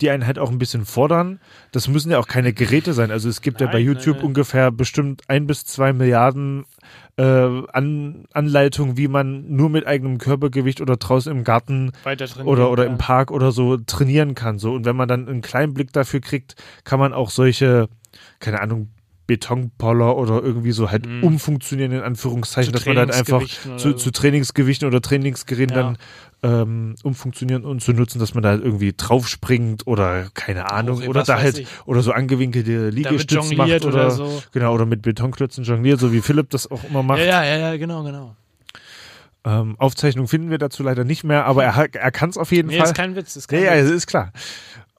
[0.00, 1.40] die einen halt auch ein bisschen fordern.
[1.72, 3.10] Das müssen ja auch keine Geräte sein.
[3.10, 4.26] Also es gibt ja bei Nein, nein, YouTube nein.
[4.26, 6.64] ungefähr bestimmt ein bis zwei Milliarden
[7.16, 11.92] äh, An Anleitungen, wie man nur mit eigenem Körpergewicht oder draußen im Garten
[12.44, 14.58] oder, oder im Park oder so trainieren kann.
[14.58, 14.72] So.
[14.72, 17.88] Und wenn man dann einen kleinen Blick dafür kriegt, kann man auch solche,
[18.40, 18.88] keine Ahnung,
[19.26, 21.22] Betonpoller oder irgendwie so halt Mhm.
[21.24, 23.42] umfunktionieren, in Anführungszeichen, dass man dann einfach
[23.78, 25.82] zu, zu Trainingsgewichten oder Trainingsgeräten Ja.
[25.82, 25.98] dann
[26.42, 31.08] ähm, umfunktionieren und zu nutzen, dass man da halt irgendwie draufspringt oder keine Ahnung Hoch-
[31.08, 31.66] oder da halt ich.
[31.86, 34.42] oder so angewinkelte Damit Liegestützen macht oder, oder so.
[34.52, 37.20] genau oder mit Betonklötzen jongliert, so wie Philipp das auch immer macht.
[37.20, 38.36] Ja, ja, ja, ja, genau, genau.
[39.46, 42.68] Ähm, Aufzeichnung finden wir dazu leider nicht mehr, aber er, er kann es auf jeden
[42.68, 42.86] Nee, Fall.
[42.86, 43.36] ist kein Witz.
[43.36, 43.84] Ist Ja, kein ja, Witz.
[43.90, 44.32] es ist klar.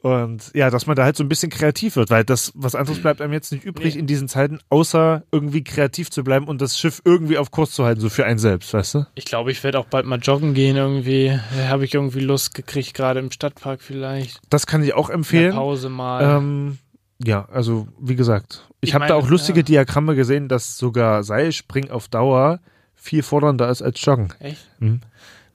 [0.05, 3.01] Und ja, dass man da halt so ein bisschen kreativ wird, weil das, was anderes
[3.01, 4.01] bleibt einem jetzt nicht übrig Nee.
[4.01, 7.85] in diesen Zeiten, außer irgendwie kreativ zu bleiben und das Schiff irgendwie auf Kurs zu
[7.85, 9.07] halten, so für einen selbst, weißt du?
[9.15, 11.31] Ich glaube, ich werde auch bald mal joggen gehen irgendwie.
[11.67, 14.41] Habe ich irgendwie Lust gekriegt, gerade im Stadtpark vielleicht.
[14.51, 15.53] Das kann ich auch empfehlen.
[15.55, 16.37] Pause mal.
[16.37, 16.77] Ähm,
[17.23, 19.63] ja, also wie gesagt, ich, Ich habe da auch lustige ja.
[19.63, 22.59] Diagramme gesehen, dass sogar Seilspringen auf Dauer
[22.93, 24.31] viel fordernder ist als Joggen.
[24.39, 24.67] Echt?
[24.79, 25.01] Mhm.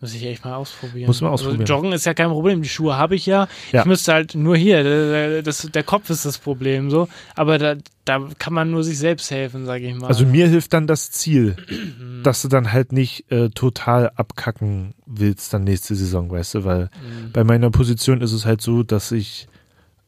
[0.03, 1.07] Muss ich echt mal ausprobieren.
[1.09, 1.61] Muss man ausprobieren.
[1.61, 2.63] Also Joggen ist ja kein Problem.
[2.63, 3.49] Die Schuhe habe ich ja.
[3.71, 3.81] Ja.
[3.81, 4.83] Ich müsste halt nur hier.
[4.83, 7.07] Der, das, der Kopf ist das Problem so.
[7.37, 7.75] Aber da,
[8.07, 10.07] da kann man nur sich selbst helfen, sage ich mal.
[10.07, 11.55] Also mir hilft dann das Ziel,
[12.23, 16.85] dass du dann halt nicht äh, total abkacken willst dann nächste Saison, weißt du, weil
[16.85, 17.33] Mhm.
[17.33, 19.49] bei meiner Position ist es halt so, dass ich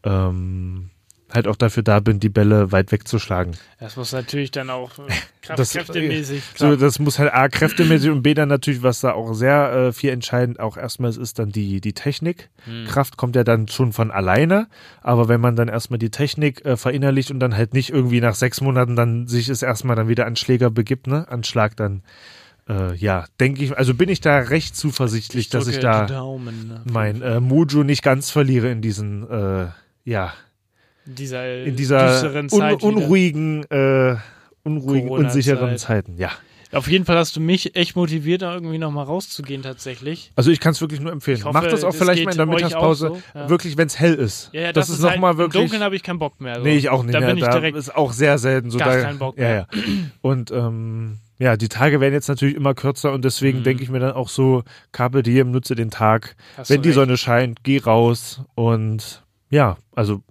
[0.05, 0.89] ähm,
[1.35, 3.57] halt auch dafür da bin, die Bälle weit wegzuschlagen.
[3.79, 5.03] Das muss natürlich dann auch äh,
[5.43, 6.43] kraft, Das- kräftemäßig.
[6.57, 6.77] So, klar.
[6.77, 10.11] das muss halt A, kräftemäßig und B, dann natürlich, was da auch sehr äh, viel
[10.11, 12.51] entscheidend auch erstmal ist, ist dann die, die Technik.
[12.65, 12.87] Hm.
[12.87, 14.69] Kraft kommt ja dann schon von alleine,
[15.01, 18.35] aber wenn man dann erstmal die Technik äh, verinnerlicht und dann halt nicht irgendwie nach
[18.35, 22.03] sechs Monaten dann sich es erstmal dann wieder an Schläger begibt, ne, an Schlag, dann
[22.69, 26.81] äh, ja, denke ich, also bin ich da recht zuversichtlich, dass ich da Daumen, ne?
[26.85, 29.67] mein äh, Mojo nicht ganz verliere in diesen, äh,
[30.05, 30.33] ja,
[31.05, 34.17] dieser, in dieser un Zeit unruhigen, äh,
[34.65, 36.31] unruhigen, unsicheren Zeiten, ja.
[36.73, 40.33] Auf jeden Fall hast du mich echt motiviert, da irgendwie nochmal rauszugehen tatsächlich.
[40.37, 41.37] Also ich kann es wirklich nur empfehlen.
[41.37, 43.51] Ich hoffe, Macht das auch es vielleicht mal in der Mittagspause, so, ja.
[43.51, 44.49] wirklich, wenn es hell ist.
[44.55, 45.63] Ja, ja, das, ist, noch halt, mal Im wirklich.
[45.63, 46.57] Dunkeln habe ich keinen Bock mehr.
[46.57, 46.63] So.
[46.63, 47.15] Nee, ich auch nicht.
[47.15, 48.79] Da bin ich da direkt ist auch sehr selten so.
[48.79, 49.67] gar da, keinen Bock ja, mehr.
[49.71, 49.81] ja.
[50.23, 53.65] Und ähm, ja, die Tage werden jetzt natürlich immer kürzer und deswegen Mhm.
[53.65, 56.37] denke ich mir dann auch so, Carpe Diem, nutze den Tag.
[56.57, 56.95] Hast Wenn die recht.
[56.95, 60.23] Sonne scheint, geh raus und ja, also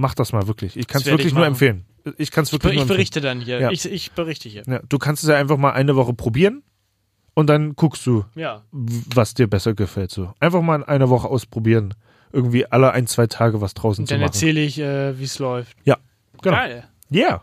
[0.00, 0.76] mach das mal wirklich.
[0.76, 1.84] Ich kann es wirklich ich nur empfehlen.
[2.16, 2.96] Ich kann es Ich, wirklich ber- nur ich empfehlen.
[2.96, 3.60] berichte dann hier.
[3.60, 3.70] Ja.
[3.70, 4.62] Ich, ich berichte hier.
[4.66, 6.62] Ja, du kannst es ja einfach mal eine Woche probieren
[7.34, 8.62] und dann guckst du, Ja.
[8.72, 10.10] was dir besser gefällt.
[10.10, 11.94] So einfach mal in einer Woche ausprobieren,
[12.32, 14.30] irgendwie alle ein zwei Tage was draußen Und zu dann machen.
[14.32, 15.76] erzähle ich, äh, wie es läuft.
[15.84, 15.98] Ja,
[16.42, 16.56] genau.
[16.56, 16.84] Geil.
[17.12, 17.42] Yeah.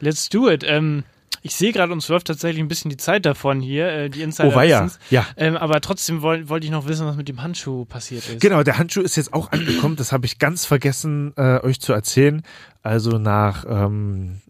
[0.00, 0.64] Let's do it.
[0.66, 1.04] Ähm,
[1.42, 4.48] ich sehe gerade, uns läuft tatsächlich ein bisschen die Zeit davon hier, äh, die Insider
[4.56, 4.98] Oh wissen's.
[5.10, 5.26] Ja.
[5.36, 8.40] Ähm, aber trotzdem wollte wollt ich noch wissen, was mit dem Handschuh passiert ist.
[8.40, 9.96] Genau, der Handschuh ist jetzt auch angekommen.
[9.96, 12.42] Das habe ich ganz vergessen, äh, euch zu erzählen.
[12.82, 14.40] Also nach ähm,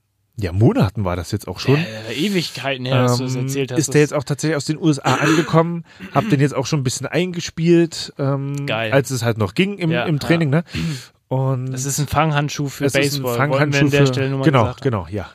[0.40, 1.76] ja, Monaten war das jetzt auch schon.
[1.76, 3.78] Äh, Ewigkeiten her, dass du es Ähm, erzählt hast.
[3.78, 5.84] ist der jetzt auch tatsächlich aus den USA angekommen,
[6.14, 8.92] hab den jetzt auch schon ein bisschen eingespielt, ähm, Geil.
[8.92, 10.62] als es halt noch ging im, Ja, im Training, ne?
[11.28, 13.36] Und das ist ein Fanghandschuh für es ist ein Baseball.
[13.36, 15.28] Fanghandschuh für, genau, genau, ja.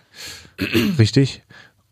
[1.00, 1.44] Richtig.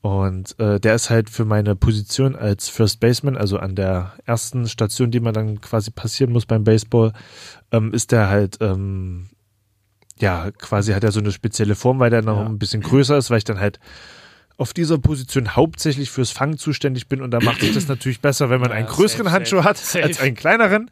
[0.01, 4.67] Und äh, der ist halt für meine Position als First Baseman, also an der ersten
[4.67, 7.13] Station, die man dann quasi passieren muss beim Baseball,
[7.71, 9.29] ähm, ist der halt, ähm,
[10.17, 12.45] ja, quasi hat er so eine spezielle Form, weil der noch Ja.
[12.47, 13.79] ein bisschen größer ist, weil ich dann halt
[14.57, 18.49] auf dieser Position hauptsächlich fürs Fangen zuständig bin und da macht sich das natürlich besser,
[18.49, 20.03] wenn man Ja, einen größeren safe, Handschuh safe, hat safe.
[20.03, 20.89] als einen kleineren.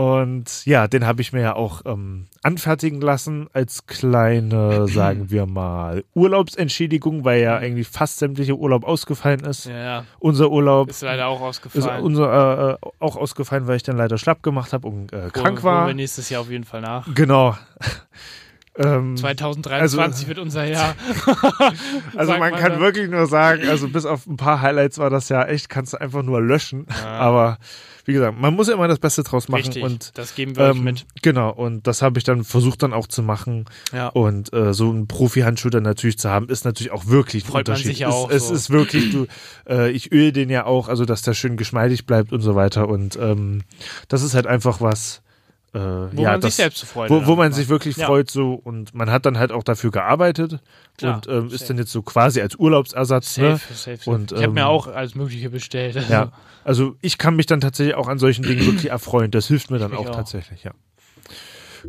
[0.00, 5.44] Und ja, den habe ich mir ja auch ähm, anfertigen lassen als kleine, sagen wir
[5.44, 9.66] mal, Urlaubsentschädigung, weil ja eigentlich fast sämtlicher Urlaub ausgefallen ist.
[9.66, 10.04] Ja, ja.
[10.18, 12.02] Unser Urlaub Ist leider auch ist ausgefallen.
[12.02, 15.46] unser, äh, auch ausgefallen, weil ich dann leider schlapp gemacht habe und äh, krank Holen-
[15.48, 15.86] holen war.
[15.88, 17.06] wir nächstes Jahr auf jeden Fall nach.
[17.14, 17.54] Genau.
[18.78, 20.94] ähm, 2023 wird unser Jahr.
[22.16, 22.80] also man man kann dann.
[22.80, 26.00] wirklich nur sagen, also bis auf ein paar Highlights war das ja echt, kannst du
[26.00, 26.86] einfach nur löschen.
[27.04, 27.18] Ja.
[27.18, 27.58] Aber
[28.04, 30.70] wie gesagt, man muss ja immer das Beste draus machen Richtig, und das geben wir
[30.70, 31.06] ähm, mit.
[31.22, 33.66] Genau, und das habe ich dann versucht dann auch zu machen.
[33.92, 34.08] Ja.
[34.08, 37.68] Und äh, so einen Profi-Handschuh dann natürlich zu haben, ist natürlich auch wirklich ein Freut
[37.68, 37.86] man Unterschied.
[37.86, 38.54] sich ja es, auch es so.
[38.54, 39.26] ist wirklich, du,
[39.68, 42.88] äh, ich öle den ja auch, also dass der schön geschmeidig bleibt und so weiter.
[42.88, 43.62] Und ähm,
[44.08, 45.22] das ist halt einfach was,
[45.72, 48.06] äh, Wo ja, man das, sich selbst zu freuen wo, wo man sich wirklich Ja.
[48.06, 50.58] freut so und man hat dann halt auch dafür gearbeitet
[50.98, 53.34] Klar, und ähm, ist dann jetzt so quasi als Urlaubsersatz.
[53.34, 53.56] Safe, Ne?
[53.58, 54.10] safe, safe.
[54.10, 55.96] Und, ich habe mir ähm, auch alles Mögliche bestellt.
[55.96, 56.32] Also, Ja,
[56.64, 59.30] also ich kann mich dann tatsächlich auch an solchen Dingen wirklich erfreuen.
[59.30, 60.14] Das hilft mir dann auch, auch.
[60.16, 60.72] tatsächlich, ja.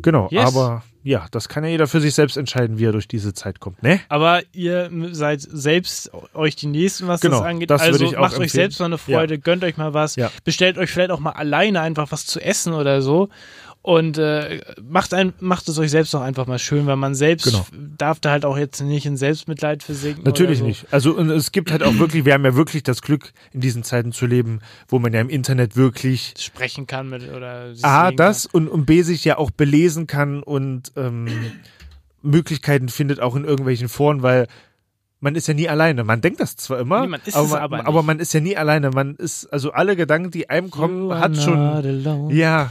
[0.00, 0.46] Genau, Yes.
[0.46, 3.60] aber ja, das kann ja jeder für sich selbst entscheiden, wie er durch diese Zeit
[3.60, 4.00] kommt, ne?
[4.08, 7.68] Aber ihr seid selbst euch die Nächsten, was Genau, das angeht.
[7.70, 8.48] das also macht euch empfehlen.
[8.48, 10.30] selbst mal eine Freude, gönnt euch mal was, Ja.
[10.44, 13.28] bestellt euch vielleicht auch mal alleine einfach was zu essen oder so.
[13.84, 17.46] Und äh, macht, ein, macht es euch selbst auch einfach mal schön, weil man selbst
[17.46, 17.66] Genau.
[17.98, 20.22] darf da halt auch jetzt nicht in Selbstmitleid versinken.
[20.22, 20.64] Natürlich so.
[20.64, 20.86] nicht.
[20.92, 23.82] Also und es gibt halt auch wirklich, wir haben ja wirklich das Glück, in diesen
[23.82, 28.46] Zeiten zu leben, wo man ja im Internet wirklich Sprechen kann mit oder A, das
[28.46, 31.26] und, und B, sich ja auch belesen kann und ähm,
[32.22, 34.46] Möglichkeiten findet auch in irgendwelchen Foren, weil
[35.22, 36.02] man ist ja nie alleine.
[36.04, 38.90] Man denkt das zwar immer, Nee, aber, man, aber aber man ist ja nie alleine.
[38.90, 42.34] Man ist, also alle Gedanken, die einem You kommen, are hat schon, alone.
[42.34, 42.70] ja,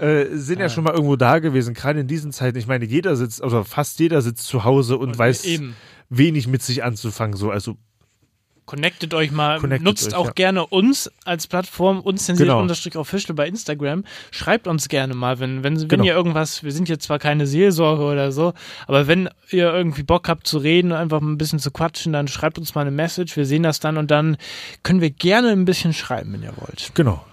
[0.00, 2.58] äh, sind ja schon mal irgendwo da gewesen, gerade in diesen Zeiten.
[2.58, 5.76] Ich meine, jeder sitzt, oder fast jeder sitzt zu Hause und, Und weiß eben.
[6.10, 7.36] wenig mit sich anzufangen.
[7.36, 7.76] So, also
[8.64, 10.32] Connectet euch mal, Connectet nutzt euch, auch ja.
[10.32, 13.34] gerne uns als Plattform, unzensiert Genau.
[13.34, 14.04] bei Instagram.
[14.30, 16.04] Schreibt uns gerne mal, wenn, wenn, wenn Genau.
[16.04, 18.54] ihr irgendwas, wir sind jetzt zwar keine Seelsorge oder so,
[18.86, 22.28] aber wenn ihr irgendwie Bock habt zu reden und einfach ein bisschen zu quatschen, dann
[22.28, 24.36] schreibt uns mal eine Message, wir sehen das dann und dann
[24.84, 26.92] können wir gerne ein bisschen schreiben, wenn ihr wollt.
[26.94, 27.24] genau.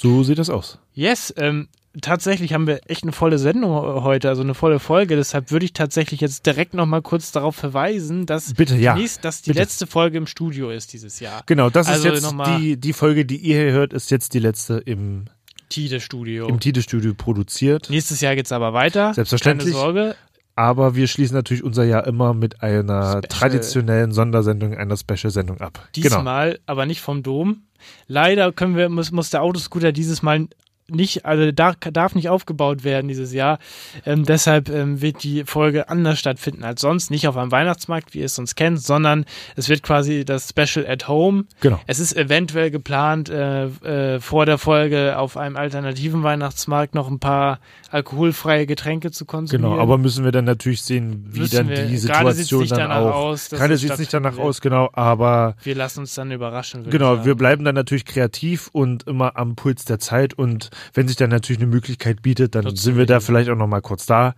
[0.00, 0.78] So sieht das aus.
[0.92, 1.68] Yes, ähm,
[2.00, 3.72] tatsächlich haben wir echt eine volle Sendung
[4.02, 5.16] heute, also eine volle Folge.
[5.16, 8.94] Deshalb würde ich tatsächlich jetzt direkt noch mal kurz darauf verweisen, dass, Bitte, ja.
[8.94, 9.60] die, nächst- dass die Bitte.
[9.60, 11.42] letzte Folge im Studio ist dieses Jahr.
[11.46, 14.34] Genau, das Also ist jetzt nochmal- die, die Folge, die ihr hier hört, ist jetzt
[14.34, 15.24] die letzte im,
[15.68, 16.46] Tide Studio.
[16.46, 17.88] im Tide-Studio produziert.
[17.90, 19.14] Nächstes Jahr geht's aber weiter.
[19.14, 19.72] Selbstverständlich.
[19.72, 20.16] Keine Sorge.
[20.56, 23.22] Aber wir schließen natürlich unser Jahr immer mit einer Special.
[23.22, 25.88] traditionellen Sondersendung, einer Special-Sendung ab.
[25.92, 26.06] Genau.
[26.16, 27.62] Diesmal aber nicht vom Dom.
[28.06, 30.46] Leider können wir, muss, muss der Autoscooter dieses Mal
[30.88, 33.58] nicht, also darf, darf nicht aufgebaut werden dieses Jahr.
[34.04, 37.10] Ähm, deshalb ähm, wird die Folge anders stattfinden als sonst.
[37.10, 39.24] Nicht auf einem Weihnachtsmarkt, wie ihr es sonst kennt, sondern
[39.56, 41.44] es wird quasi das Special at Home.
[41.60, 41.80] Genau.
[41.86, 47.18] Es ist eventuell geplant, äh, äh, vor der Folge auf einem alternativen Weihnachtsmarkt noch ein
[47.18, 47.60] paar
[47.90, 49.70] alkoholfreie Getränke zu konsumieren.
[49.70, 53.14] Genau, aber müssen wir dann natürlich sehen, wie Müssen dann wir- die Situation dann auch.
[53.14, 56.90] aus, Gerade sieht es nicht danach aus, genau, aber wir lassen uns dann überraschen.
[56.90, 61.16] genau, wir bleiben dann natürlich kreativ und immer am Puls der Zeit und wenn sich
[61.16, 64.34] dann natürlich eine Möglichkeit bietet, dann sind wir da vielleicht auch nochmal kurz da.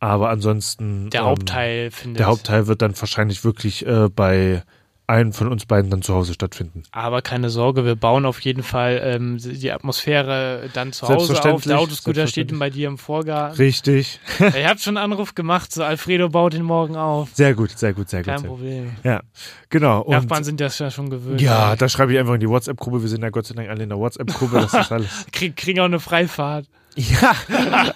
[0.00, 2.20] Aber ansonsten Der ähm, Hauptteil findet.
[2.20, 4.62] Der Hauptteil wird dann wahrscheinlich wirklich äh, bei
[5.08, 6.82] einen von uns beiden dann zu Hause stattfinden.
[6.92, 11.62] Aber keine Sorge, wir bauen auf jeden Fall ähm, die Atmosphäre dann zu Hause auf.
[11.62, 13.56] Der Autoscooter steht bei dir im Vorgarten.
[13.56, 14.20] Richtig.
[14.38, 17.30] Ihr habt schon einen Anruf gemacht, so Alfredo baut den morgen auf.
[17.32, 18.26] Sehr gut, sehr gut, sehr gut.
[18.26, 18.48] Kein gut.
[18.48, 18.92] Problem.
[19.02, 19.22] Ja,
[19.70, 20.02] genau.
[20.02, 21.40] Und Nachbarn sind das ja schon gewöhnt.
[21.40, 23.00] ja, da schreibe ich einfach in die WhatsApp-Gruppe.
[23.00, 24.56] Wir sind ja Gott sei Dank alle in der WhatsApp-Gruppe.
[24.60, 25.26] Das ist alles.
[25.32, 26.66] Krieg, kriegen auch eine Freifahrt.
[26.96, 27.34] Ja,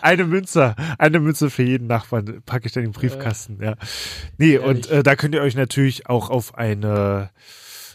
[0.00, 2.42] eine Münze, eine Münze für jeden Nachbarn.
[2.46, 3.58] Packe ich dann in den Briefkasten.
[3.60, 3.74] Ja,
[4.38, 7.30] nee, und äh, da könnt ihr euch natürlich auch auf eine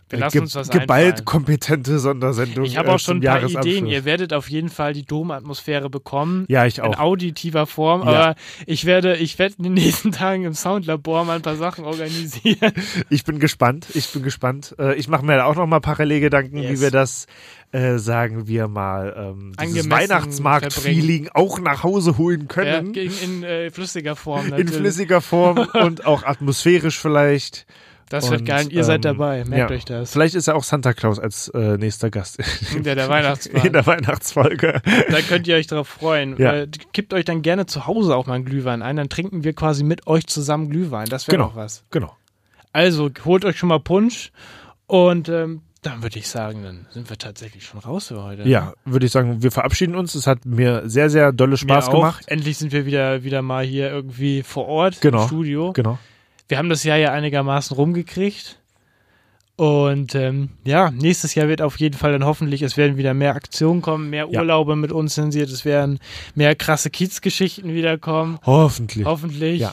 [0.09, 1.25] Wir äh, lassen uns was geballt einfallen.
[1.25, 2.63] kompetente Sondersendung.
[2.65, 3.63] Ich habe äh, auch schon zum ein paar.
[3.65, 3.85] Ideen.
[3.87, 6.45] Ihr werdet auf jeden Fall die Domatmosphäre bekommen.
[6.47, 6.99] Ja, ich In auch.
[6.99, 8.07] auditiver Form, Ja.
[8.07, 8.35] aber
[8.65, 12.71] ich werde, ich werde in den nächsten Tagen im Soundlabor mal ein paar Sachen organisieren.
[13.09, 13.87] Ich bin gespannt.
[13.93, 14.75] Ich bin gespannt.
[14.79, 16.71] Äh, ich mache mir da auch noch mal parallel Gedanken, Yes.
[16.71, 17.27] wie wir das,
[17.71, 22.93] äh, sagen wir mal, ähm, dieses Weihnachtsmarkt-Feeling auch nach Hause holen Ja, können.
[22.93, 24.75] in in äh, flüssiger Form in natürlich.
[24.75, 27.65] flüssiger Form und auch atmosphärisch vielleicht.
[28.09, 28.65] Das wird geil.
[28.65, 29.43] Und ihr seid ähm, dabei.
[29.45, 29.75] Merkt ja.
[29.77, 30.11] euch das.
[30.11, 32.37] Vielleicht ist ja auch Santa Claus als äh, nächster Gast
[32.79, 33.65] Der, der Weihnachtsmann.
[33.65, 34.81] in der Weihnachtsfolge.
[35.09, 36.37] Da könnt ihr euch drauf freuen.
[36.37, 36.53] Ja.
[36.53, 38.95] Äh, kippt euch dann gerne zu Hause auch mal einen Glühwein ein.
[38.95, 41.07] Dann trinken wir quasi mit euch zusammen Glühwein.
[41.09, 41.47] Das wäre Genau.
[41.49, 41.83] noch was.
[41.91, 42.15] Genau.
[42.73, 44.31] Also holt euch schon mal Punsch
[44.85, 48.47] und ähm, dann würde ich sagen, dann sind wir tatsächlich schon raus für heute.
[48.47, 50.15] Ja, würde ich sagen, wir verabschieden uns.
[50.15, 51.93] Es hat mir sehr, sehr dolle Spaß auch.
[51.93, 52.23] gemacht.
[52.27, 55.21] Endlich sind wir wieder, wieder mal hier irgendwie vor Ort Genau.
[55.21, 55.73] im Studio.
[55.73, 55.97] Genau.
[56.47, 58.59] Wir haben das Jahr ja einigermaßen rumgekriegt.
[59.55, 63.33] Und ähm, ja, nächstes Jahr wird auf jeden Fall dann hoffentlich, es werden wieder mehr
[63.35, 64.39] Aktionen kommen, mehr Ja.
[64.39, 65.97] Urlaube mit uns zensiert, es werden
[66.35, 68.37] mehr krasse Kiezgeschichten wiederkommen.
[68.45, 69.05] Hoffentlich.
[69.05, 69.61] Hoffentlich.
[69.61, 69.71] Ja.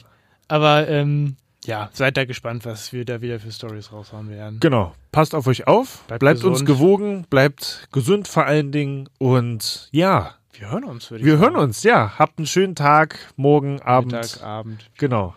[0.49, 4.59] Aber ähm, ja, seid da gespannt, was wir da wieder für Stories raushauen werden.
[4.61, 4.95] Genau.
[5.13, 6.05] Passt auf euch auf.
[6.07, 7.27] Bleibt Bleibt, uns gewogen.
[7.29, 9.11] Bleibt gesund vor allen Dingen.
[9.19, 11.55] Und ja, Wir hören uns, würde ich wir sagen.
[11.55, 11.83] hören uns.
[11.83, 14.13] Ja, habt einen schönen Tag, morgen, Abend.
[14.13, 14.91] Mittag, Abend.
[14.97, 15.35] Genau.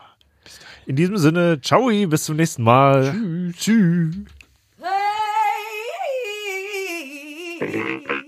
[0.88, 3.12] In diesem Sinne, ciao, bis zum nächsten Mal.
[3.12, 3.58] Tschüss.
[3.58, 4.16] Tschüss.
[7.60, 8.24] Hey.